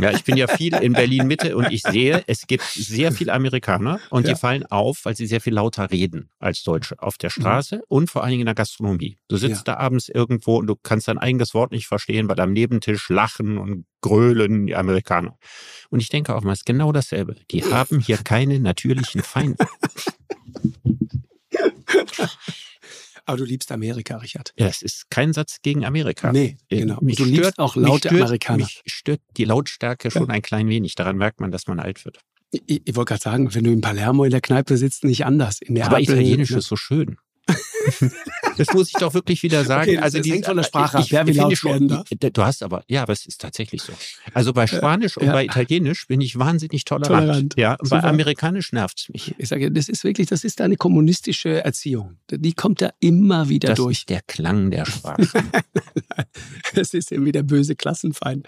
[0.00, 3.32] Ja, ich bin ja viel in Berlin Mitte und ich sehe, es gibt sehr viele
[3.32, 4.32] Amerikaner und ja.
[4.32, 7.40] die fallen auf, weil sie sehr viel lauter reden als Deutsche auf der mhm.
[7.40, 7.82] Straße mhm.
[7.88, 9.18] und vor allen Dingen in der Gastronomie.
[9.28, 9.74] Du sitzt ja.
[9.74, 13.58] da abends irgendwo und du kannst dein eigenes Wort nicht verstehen, weil am Nebentisch lachen
[13.58, 15.36] und grölen die Amerikaner.
[15.90, 17.36] Und ich denke auch mal, es ist genau dasselbe.
[17.50, 19.66] Die haben hier keine natürlichen Feinde.
[23.24, 24.52] Aber du liebst Amerika, Richard.
[24.58, 26.32] Ja, es ist kein Satz gegen Amerika.
[26.32, 26.98] Nee, äh, genau.
[27.00, 28.64] Mich du stört, liebst auch laute stört, Amerikaner.
[28.64, 30.28] Mich stört die Lautstärke schon ja.
[30.28, 30.94] ein klein wenig.
[30.94, 32.18] Daran merkt man, dass man alt wird.
[32.50, 35.60] Ich, ich wollte gerade sagen, wenn du in Palermo in der Kneipe sitzt, nicht anders.
[35.62, 36.58] In der Aber Apple, Italienisch ne?
[36.58, 37.16] ist so schön.
[38.56, 39.90] das muss ich doch wirklich wieder sagen.
[39.90, 42.06] Okay, also die von der Sprache ich, wer wie laut schon, darf.
[42.08, 43.92] Du hast aber, ja, aber es ist tatsächlich so.
[44.32, 45.22] Also bei Spanisch ja.
[45.22, 47.26] und bei Italienisch bin ich wahnsinnig tolerant.
[47.26, 47.54] tolerant.
[47.56, 49.34] Ja, und bei Amerikanisch nervt's mich.
[49.38, 52.18] Ich sage, das ist wirklich, das ist eine kommunistische Erziehung.
[52.30, 53.98] Die kommt da immer wieder das durch.
[54.00, 55.26] Ist der Klang der Sprache.
[56.74, 58.46] Es ist irgendwie der böse Klassenfeind.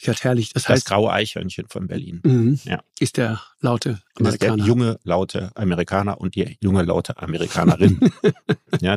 [0.00, 0.52] Ja, herrlich.
[0.52, 2.20] Das, Das heißt, graue Eichhörnchen von Berlin.
[2.24, 2.80] mhm, Ja.
[3.00, 4.64] ist der laute ist der Amerikaner.
[4.64, 7.98] junge, laute Amerikaner und die junge, laute Amerikanerin.
[8.80, 8.96] ja,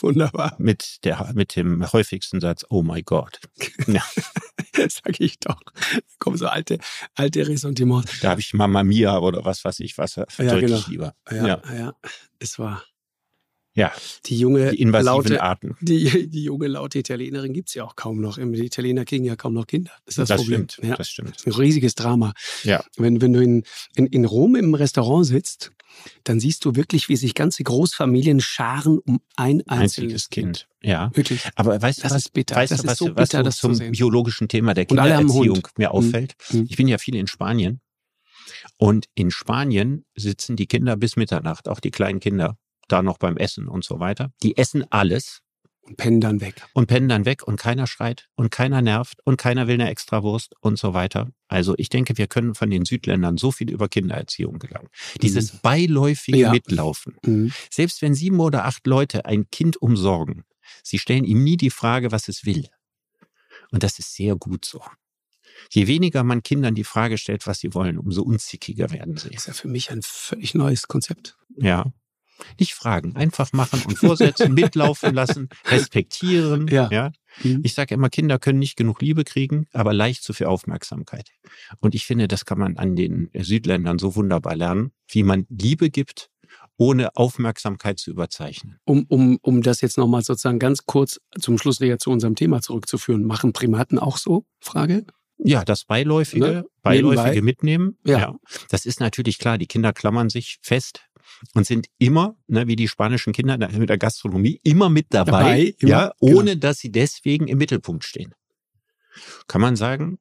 [0.00, 0.56] Wunderbar.
[0.58, 3.38] mit, der, mit dem häufigsten Satz, oh my God.
[3.86, 4.02] Ja,
[4.88, 5.60] Sag ich doch.
[5.62, 6.78] Da kommen so alte,
[7.14, 8.20] alte Ressentiments.
[8.20, 10.24] da habe ich Mama Mia oder was weiß ich, was Ja,
[10.58, 10.80] genau.
[10.88, 11.14] lieber.
[11.30, 11.62] Ja, Ja.
[11.76, 11.92] ja.
[12.38, 12.82] Es war
[13.78, 13.92] ja,
[14.26, 15.76] die junge, die invasiven laute, Arten.
[15.80, 18.36] die, die junge, laute Italienerin gibt's ja auch kaum noch.
[18.36, 19.92] Die Italiener kriegen ja kaum noch Kinder.
[20.04, 20.68] Das ist das, Das Problem.
[20.68, 20.96] stimmt, Ja.
[20.96, 21.30] das stimmt.
[21.36, 22.32] Das ist ein riesiges Drama.
[22.64, 22.82] Ja.
[22.96, 23.62] Wenn, wenn du in,
[23.94, 25.70] in, in Rom im Restaurant sitzt,
[26.24, 30.68] dann siehst du wirklich, wie sich ganze Großfamilien scharen um ein einzelnes Einziges Kind.
[30.82, 31.10] Ja.
[31.14, 31.48] Wirklich.
[31.54, 32.56] Aber weißt Das du, was, ist bitter.
[32.56, 34.86] weißt Das du, ist was, so was bitter, so das zu zum biologischen Thema der
[34.86, 36.34] Kindererziehung mir auffällt?
[36.50, 36.66] Mhm.
[36.68, 37.80] Ich bin ja viel in Spanien.
[38.76, 42.56] Und in Spanien sitzen die Kinder bis Mitternacht, auch die kleinen Kinder,
[42.88, 44.32] da noch beim Essen und so weiter.
[44.42, 45.40] Die essen alles
[45.82, 46.66] Und pennen dann weg.
[46.74, 50.54] und pennen dann weg und keiner schreit und keiner nervt und keiner will eine Extrawurst
[50.60, 51.30] und so weiter.
[51.48, 54.88] Also ich denke, wir können von den Südländern so viel über Kindererziehung gelangen.
[55.22, 56.50] Dieses beiläufige Ja.
[56.52, 57.16] Mitlaufen.
[57.24, 57.52] Mhm.
[57.70, 60.44] Selbst wenn sieben oder acht Leute ein Kind umsorgen,
[60.82, 62.66] sie stellen ihm nie die Frage, was es will.
[63.70, 64.82] Und das ist sehr gut so.
[65.70, 69.30] Je weniger man Kindern die Frage stellt, was sie wollen, umso unzickiger werden sie.
[69.30, 71.36] Das ist ja für mich ein völlig neues Konzept.
[71.56, 71.92] Ja.
[72.58, 76.68] Nicht fragen, einfach machen und vorsetzen, mitlaufen lassen, respektieren.
[76.68, 77.12] Ja.
[77.42, 77.60] Mhm.
[77.64, 81.30] Ich sage immer, Kinder können nicht genug Liebe kriegen, aber leicht zu viel Aufmerksamkeit.
[81.80, 85.90] Und ich finde, das kann man an den Südländern so wunderbar lernen, wie man Liebe
[85.90, 86.30] gibt,
[86.76, 88.78] ohne Aufmerksamkeit zu überzeichnen.
[88.84, 92.60] Um, um, um das jetzt nochmal sozusagen ganz kurz zum Schluss wieder zu unserem Thema
[92.62, 93.24] zurückzuführen.
[93.24, 94.44] Machen Primaten auch so?
[94.60, 95.04] Frage?
[95.38, 96.64] Ja, das Beiläufige, Ne?
[96.82, 97.42] Beiläufige Nebenbei.
[97.42, 97.98] mitnehmen.
[98.04, 98.34] Ja.
[98.70, 99.58] Das ist natürlich klar.
[99.58, 101.02] Die Kinder klammern sich fest
[101.54, 105.74] und sind immer, ne, wie die spanischen Kinder mit der Gastronomie, immer mit dabei, Dabei,
[105.78, 106.38] immer, ja, genau.
[106.38, 108.34] ohne dass sie deswegen im Mittelpunkt stehen.
[109.46, 110.18] Kann man sagen,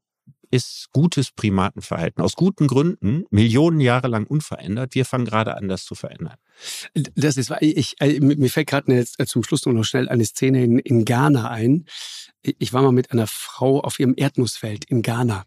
[0.52, 2.24] ist gutes Primatenverhalten.
[2.24, 4.96] Aus guten Gründen, Millionen Jahre lang unverändert.
[4.96, 6.38] Wir fangen gerade an, das zu verändern.
[7.16, 10.64] Das ist, ich, äh, mir fällt gerade äh, zum Schluss nur noch schnell eine Szene
[10.64, 11.86] in, in Ghana ein.
[12.42, 15.44] Ich war mal mit einer Frau auf ihrem Erdnussfeld in Ghana.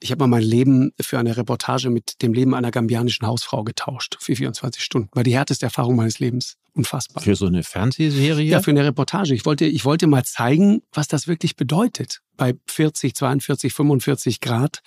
[0.00, 4.16] Ich habe mal mein Leben für eine Reportage mit dem Leben einer gambianischen Hausfrau getauscht
[4.20, 5.08] für 24 Stunden.
[5.12, 6.56] War die härteste Erfahrung meines Lebens.
[6.74, 7.22] Unfassbar.
[7.22, 8.48] Für so eine Fernsehserie?
[8.48, 9.34] Ja, für eine Reportage.
[9.34, 14.82] Ich wollte, ich wollte mal zeigen, was das wirklich bedeutet, bei 40, 42, 45 Grad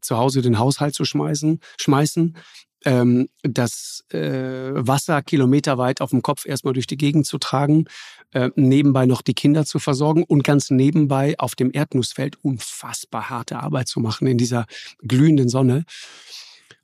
[0.00, 2.36] zu Hause den Haushalt zu schmeißen, schmeißen,
[2.84, 7.86] ähm, das äh, Wasser kilometerweit auf dem Kopf erstmal durch die Gegend zu tragen,
[8.32, 13.58] äh, nebenbei noch die Kinder zu versorgen und ganz nebenbei auf dem Erdnussfeld unfassbar harte
[13.60, 14.66] Arbeit zu machen in dieser
[15.02, 15.84] glühenden Sonne.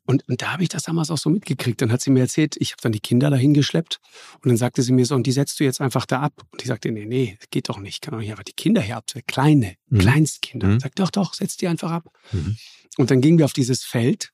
[0.08, 1.82] Und, und da habe ich das damals auch so mitgekriegt.
[1.82, 3.98] Dann hat sie mir erzählt, ich habe dann die Kinder dahin geschleppt
[4.40, 6.32] und dann sagte sie mir so, und die setzt du jetzt einfach da ab.
[6.52, 7.94] Und ich sagte, nee, nee, geht doch nicht.
[7.94, 9.26] Ich kann doch nicht einfach die Kinder hier absetzen.
[9.26, 9.98] Kleine, Mhm.
[9.98, 10.68] Kleinstkinder.
[10.68, 10.80] Mhm.
[10.80, 12.04] Sagt, doch, doch, setz die einfach ab.
[12.30, 12.56] Mhm.
[12.98, 14.32] Und dann gingen wir auf dieses Feld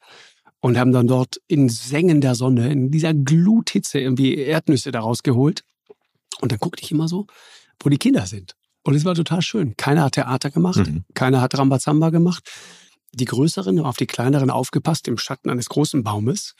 [0.63, 5.65] und haben dann dort in sengender Sonne, in dieser Gluthitze irgendwie Erdnüsse daraus geholt.
[6.41, 7.27] Und dann guckte ich immer so,
[7.81, 8.55] wo die Kinder sind.
[8.85, 9.77] Und es war total schön.
[9.77, 11.05] Keiner hat Theater gemacht, Mhm.
[11.15, 12.49] keiner hat Rambazamba gemacht.
[13.15, 16.55] Die Größeren haben auf die Kleineren aufgepasst im Schatten eines großen Baumes.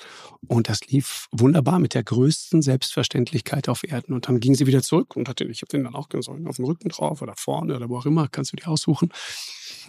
[0.49, 4.13] Und das lief wunderbar mit der größten Selbstverständlichkeit auf Erden.
[4.13, 6.57] Und dann ging sie wieder zurück und hatte, ich habe den dann auch gesagt, auf
[6.57, 9.11] dem Rücken drauf oder vorne oder wo auch immer, kannst du dir aussuchen.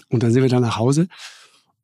[0.09, 1.07] Und dann sind wir dann nach Hause.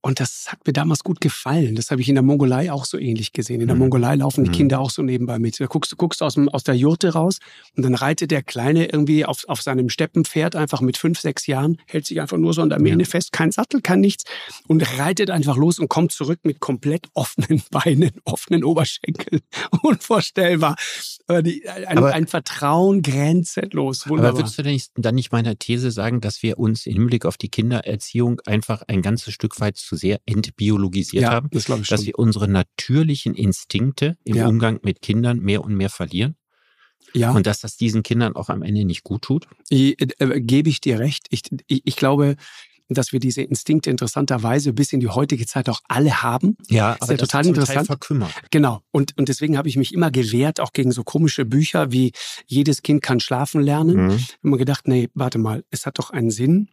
[0.02, 1.76] Und das hat mir damals gut gefallen.
[1.76, 3.60] Das habe ich in der Mongolei auch so ähnlich gesehen.
[3.60, 3.82] In der Mhm.
[3.82, 4.54] Mongolei laufen die Mhm.
[4.56, 5.60] Kinder auch so nebenbei mit.
[5.60, 7.40] Da guckst du guckst aus, dem, aus der Jurte raus
[7.76, 11.82] und dann reitet der Kleine irgendwie auf, auf seinem Steppenpferd einfach mit fünf, sechs Jahren,
[11.86, 14.24] hält sich einfach nur so an der Mähne fest, kein Sattel, kein nichts
[14.68, 19.42] und reitet einfach los und kommt zurück mit komplett offenen Beinen, offenen Oberschenkeln.
[19.82, 20.76] Unvorstellbar.
[21.44, 24.08] Die, ein, Aber- ein Vertrauen grenzenlos.
[24.08, 24.30] Wunderbar.
[24.32, 27.26] Aber würdest du denn nicht, dann nicht meiner These sagen, dass wir uns im Hinblick
[27.26, 31.50] auf die Kindererziehung einfach ein ganzes Stück weit zu sehr entbiologisiert ja, haben?
[31.52, 32.06] das ich Dass schon.
[32.06, 34.48] wir unsere natürlichen Instinkte im Ja.
[34.48, 36.36] Umgang mit Kindern mehr und mehr verlieren?
[37.14, 37.32] Ja.
[37.32, 39.48] Und dass das diesen Kindern auch am Ende nicht gut tut?
[39.70, 41.26] Ich, äh, gebe ich dir recht.
[41.32, 42.36] Ich, ich, ich glaube,
[42.88, 46.56] dass wir diese Instinkte interessanterweise bis in die heutige Zeit auch alle haben.
[46.70, 47.88] Ja, aber ja das total Teil interessant.
[47.88, 48.32] verkümmert.
[48.52, 48.82] Genau.
[48.92, 52.12] Und, und deswegen habe ich mich immer gewehrt, auch gegen so komische Bücher wie
[52.46, 54.06] Jedes Kind kann schlafen lernen.
[54.06, 54.12] Mhm.
[54.12, 56.70] Ich habe mir gedacht, nee, warte mal, es hat doch einen Sinn,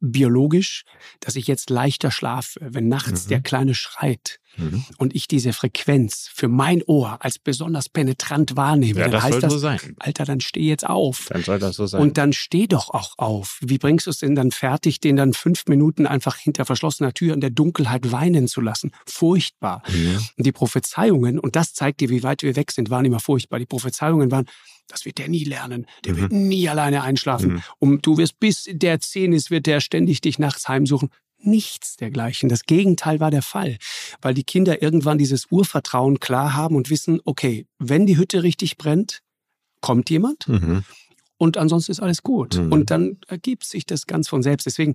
[0.00, 0.84] biologisch,
[1.20, 3.28] dass ich jetzt leichter schlafe, wenn nachts Mhm.
[3.30, 4.84] der Kleine schreit Mhm.
[4.98, 8.98] und ich diese Frequenz für mein Ohr als besonders penetrant wahrnehme.
[9.00, 9.78] Ja, dann das heißt das, so sein.
[9.98, 11.26] Alter, dann steh jetzt auf.
[11.30, 12.00] Dann soll das so sein.
[12.00, 13.58] Und dann steh doch auch auf.
[13.62, 17.34] Wie bringst du es denn dann fertig, den dann fünf Minuten einfach hinter verschlossener Tür
[17.34, 18.90] in der Dunkelheit weinen zu lassen?
[19.06, 19.82] Furchtbar.
[19.88, 20.18] Mhm.
[20.36, 23.58] Und die Prophezeiungen, und das zeigt dir, wie weit wir weg sind, waren immer furchtbar.
[23.58, 24.46] Die Prophezeiungen waren,
[24.88, 25.86] das wird der nie lernen.
[26.04, 27.54] Der wird nie alleine einschlafen.
[27.54, 27.62] Mhm.
[27.78, 31.10] Und du wirst bis der zehn ist, wird der ständig dich nachts heimsuchen.
[31.40, 32.48] Nichts dergleichen.
[32.48, 33.78] Das Gegenteil war der Fall,
[34.20, 38.76] weil die Kinder irgendwann dieses Urvertrauen klar haben und wissen, okay, wenn die Hütte richtig
[38.76, 39.22] brennt,
[39.80, 40.82] kommt jemand mhm.
[41.36, 42.56] und ansonsten ist alles gut.
[42.56, 42.72] Mhm.
[42.72, 44.66] Und dann ergibt sich das ganz von selbst.
[44.66, 44.94] Deswegen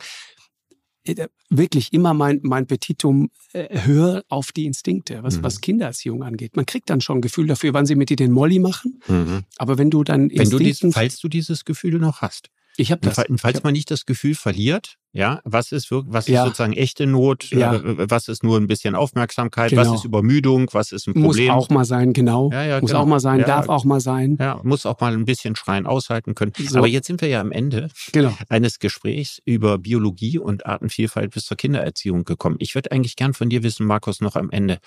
[1.49, 5.43] wirklich immer mein, mein Petitum, äh, hör auf die Instinkte, was, mhm.
[5.43, 6.55] was Kindererziehung angeht.
[6.55, 9.01] Man kriegt dann schon ein Gefühl dafür, wann sie mit dir den Molly machen.
[9.07, 9.43] Mhm.
[9.57, 12.49] Aber wenn du dann wenn du dies, falls du dieses Gefühl noch hast.
[12.77, 13.15] Ich habe das.
[13.15, 16.45] Falls hab, man nicht das Gefühl verliert, ja, was ist was ist ja.
[16.45, 17.75] sozusagen echte Not, ja.
[17.75, 19.81] Äh, was ist nur ein bisschen Aufmerksamkeit, genau.
[19.83, 21.53] was ist Übermüdung, was ist ein Problem.
[21.53, 22.49] Muss auch mal sein, genau.
[22.51, 23.03] Ja, ja, muss genau.
[23.03, 24.37] auch mal sein, darf auch mal sein.
[24.39, 26.51] Ja, muss auch mal ein bisschen schreien aushalten können.
[26.57, 26.79] So.
[26.79, 28.35] Aber jetzt sind wir ja am Ende genau.
[28.49, 32.55] eines Gesprächs über Biologie und Artenvielfalt bis zur Kindererziehung gekommen.
[32.57, 34.79] Ich würde eigentlich gern von dir wissen, Markus, noch am Ende,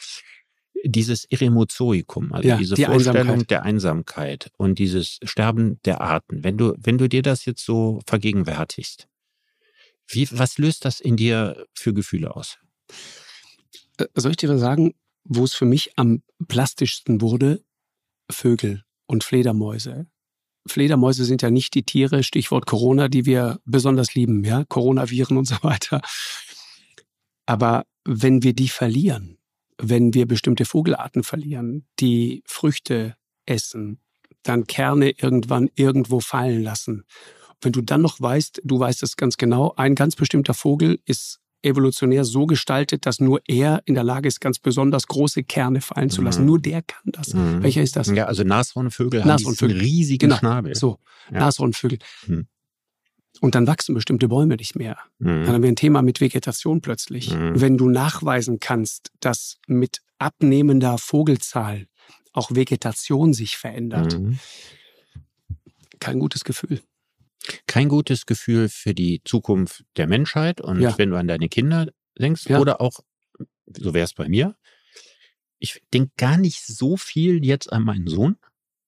[0.85, 3.51] dieses Eremozoikum, also ja, diese die Vorstellung Einsamkeit.
[3.51, 8.01] der Einsamkeit und dieses Sterben der Arten, wenn du, wenn du dir das jetzt so
[8.07, 9.09] vergegenwärtigst,
[10.09, 12.59] wie, was löst das in dir für Gefühle aus?
[13.99, 17.65] Äh, soll ich dir sagen, wo es für mich am plastischsten wurde?
[18.31, 20.07] Vögel und Fledermäuse.
[20.67, 25.47] Fledermäuse sind ja nicht die Tiere, Stichwort Corona, die wir besonders lieben, ja, Coronaviren und
[25.47, 26.01] so weiter.
[27.47, 29.39] Aber wenn wir die verlieren,
[29.79, 34.01] wenn wir bestimmte Vogelarten verlieren, die Früchte essen,
[34.43, 37.05] dann Kerne irgendwann irgendwo fallen lassen.
[37.61, 41.41] Wenn du dann noch weißt, du weißt es ganz genau, ein ganz bestimmter Vogel ist
[41.63, 46.11] evolutionär so gestaltet, dass nur er in der Lage ist, ganz besonders große Kerne fallen
[46.11, 46.43] zu lassen.
[46.43, 46.47] Mhm.
[46.47, 47.35] Nur der kann das.
[47.35, 47.63] Mhm.
[47.63, 48.09] Welcher ist das?
[48.09, 49.79] Ja, also Nashornvögel haben Nashornvögel.
[49.79, 50.39] riesigen genau.
[50.39, 50.75] Schnabel.
[50.75, 50.99] So,
[51.33, 51.41] ja.
[51.41, 51.99] Nashornvögel.
[52.27, 52.47] Mhm.
[53.41, 54.99] Und dann wachsen bestimmte Bäume nicht mehr.
[55.19, 55.45] Mhm.
[55.45, 57.35] Dann haben wir ein Thema mit Vegetation plötzlich.
[57.35, 57.61] Mhm.
[57.61, 61.87] Wenn du nachweisen kannst, dass mit abnehmender Vogelzahl
[62.33, 64.39] auch Vegetation sich verändert, mhm.
[66.01, 66.81] kein gutes Gefühl.
[67.67, 70.97] Kein gutes Gefühl für die Zukunft der Menschheit und ja.
[70.99, 72.59] wenn du an deine Kinder denkst ja.
[72.59, 73.01] oder auch,
[73.67, 74.57] so wäre es bei mir,
[75.59, 78.37] ich denke gar nicht so viel jetzt an meinen Sohn.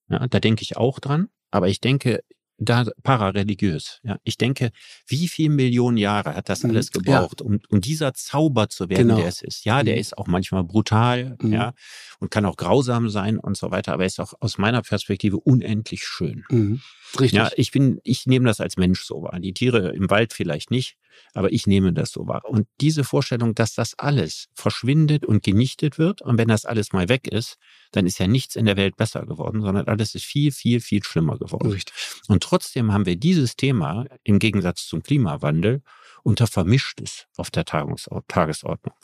[0.08, 1.28] Ja, da denke ich auch dran.
[1.50, 2.22] Aber ich denke
[2.58, 4.00] da parareligiös.
[4.02, 4.70] Ja, ich denke,
[5.06, 6.70] wie viele Millionen Jahre hat das mhm.
[6.70, 7.46] alles gebraucht, ja.
[7.46, 9.16] um, um dieser Zauber zu werden, genau.
[9.16, 9.64] der es ist.
[9.64, 10.00] Ja, der mhm.
[10.00, 11.52] ist auch manchmal brutal, mhm.
[11.52, 11.72] ja,
[12.18, 15.38] und kann auch grausam sein und so weiter, aber er ist auch aus meiner Perspektive
[15.38, 16.44] unendlich schön.
[16.50, 16.80] Mhm.
[17.18, 17.32] Richtig.
[17.32, 19.38] Ja, ich bin, ich nehme das als Mensch so wahr.
[19.40, 20.97] Die Tiere im Wald vielleicht nicht,
[21.34, 22.42] aber ich nehme das so wahr.
[22.44, 27.08] Und diese Vorstellung, dass das alles verschwindet und genichtet wird und wenn das alles mal
[27.08, 27.56] weg ist,
[27.92, 31.02] dann ist ja nichts in der Welt besser geworden, sondern alles ist viel, viel, viel
[31.02, 31.70] schlimmer geworden.
[31.70, 31.94] Richtig.
[32.28, 35.82] Und trotzdem haben wir dieses Thema im Gegensatz zum Klimawandel
[36.22, 38.94] unter Vermischtes auf der Tagesordnung.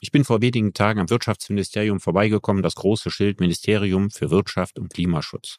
[0.00, 4.92] Ich bin vor wenigen Tagen am Wirtschaftsministerium vorbeigekommen, das große Schild Ministerium für Wirtschaft und
[4.92, 5.58] Klimaschutz.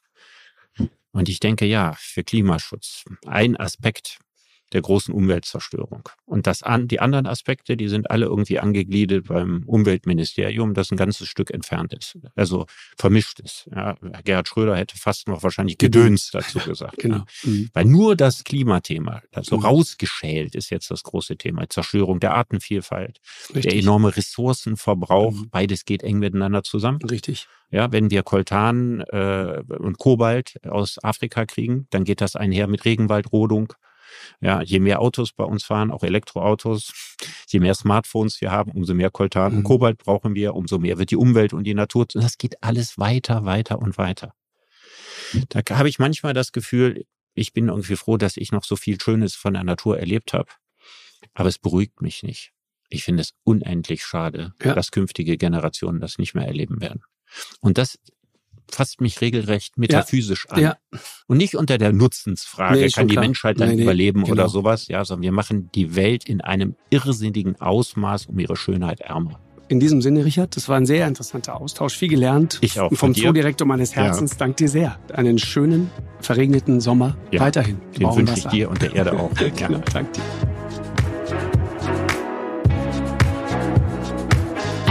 [1.12, 3.04] Und ich denke, ja, für Klimaschutz.
[3.26, 4.20] Ein Aspekt
[4.74, 6.10] der großen Umweltzerstörung.
[6.26, 10.98] Und das an, die anderen Aspekte, die sind alle irgendwie angegliedert beim Umweltministerium, das ein
[10.98, 12.18] ganzes Stück entfernt ist.
[12.36, 12.66] Also
[12.98, 13.70] vermischt ist.
[13.74, 16.98] Ja, Gerhard Schröder hätte fast noch wahrscheinlich Gedöns dazu gesagt.
[16.98, 17.24] genau.
[17.44, 17.70] Mhm.
[17.74, 19.66] Weil nur das Klimathema, also mhm.
[19.66, 21.68] rausgeschält ist jetzt das große Thema.
[21.70, 23.20] Zerstörung der Artenvielfalt,
[23.54, 23.64] Richtig.
[23.64, 25.50] der enorme Ressourcenverbrauch, mhm.
[25.50, 27.00] beides geht eng miteinander zusammen.
[27.02, 27.48] Richtig.
[27.72, 32.84] Ja, wenn wir Koltan äh, und Kobalt aus Afrika kriegen, dann geht das einher mit
[32.84, 33.74] Regenwaldrodung,
[34.42, 37.18] ja, je mehr Autos bei uns fahren, auch Elektroautos,
[37.48, 39.64] je mehr Smartphones wir haben, umso mehr Koltan und mhm.
[39.64, 42.08] Kobalt brauchen wir, umso mehr wird die Umwelt und die Natur.
[42.14, 44.34] Und das geht alles weiter, weiter und weiter.
[45.50, 49.00] Da habe ich manchmal das Gefühl, ich bin irgendwie froh, dass ich noch so viel
[49.00, 50.50] Schönes von der Natur erlebt habe.
[51.34, 52.52] Aber es beruhigt mich nicht.
[52.90, 54.74] Ich finde es unendlich schade, ja.
[54.74, 57.02] dass künftige Generationen das nicht mehr erleben werden.
[57.60, 58.00] Und das
[58.72, 60.62] fasst mich regelrecht metaphysisch ja, an.
[60.62, 60.78] Ja.
[61.28, 63.26] Und nicht unter der Nutzensfrage, nee, kann die klar.
[63.26, 64.34] Menschheit dann nee, nee, überleben genau.
[64.34, 69.02] oder sowas, ja, sondern wir machen die Welt in einem irrsinnigen Ausmaß um ihre Schönheit
[69.02, 69.40] ärmer.
[69.70, 71.96] In diesem Sinne, Richard, das war ein sehr interessanter Austausch.
[71.96, 72.58] Viel gelernt.
[72.62, 72.92] Ich auch.
[72.92, 74.32] Vom Zoodirektor meines Herzens.
[74.32, 74.38] Ja.
[74.38, 74.98] Dank dir sehr.
[75.14, 75.92] Einen schönen,
[76.22, 77.80] verregneten Sommer ja, weiterhin.
[77.96, 79.30] Den wünsche ich dir und der Erde auch.
[79.56, 80.59] genau, danke dir.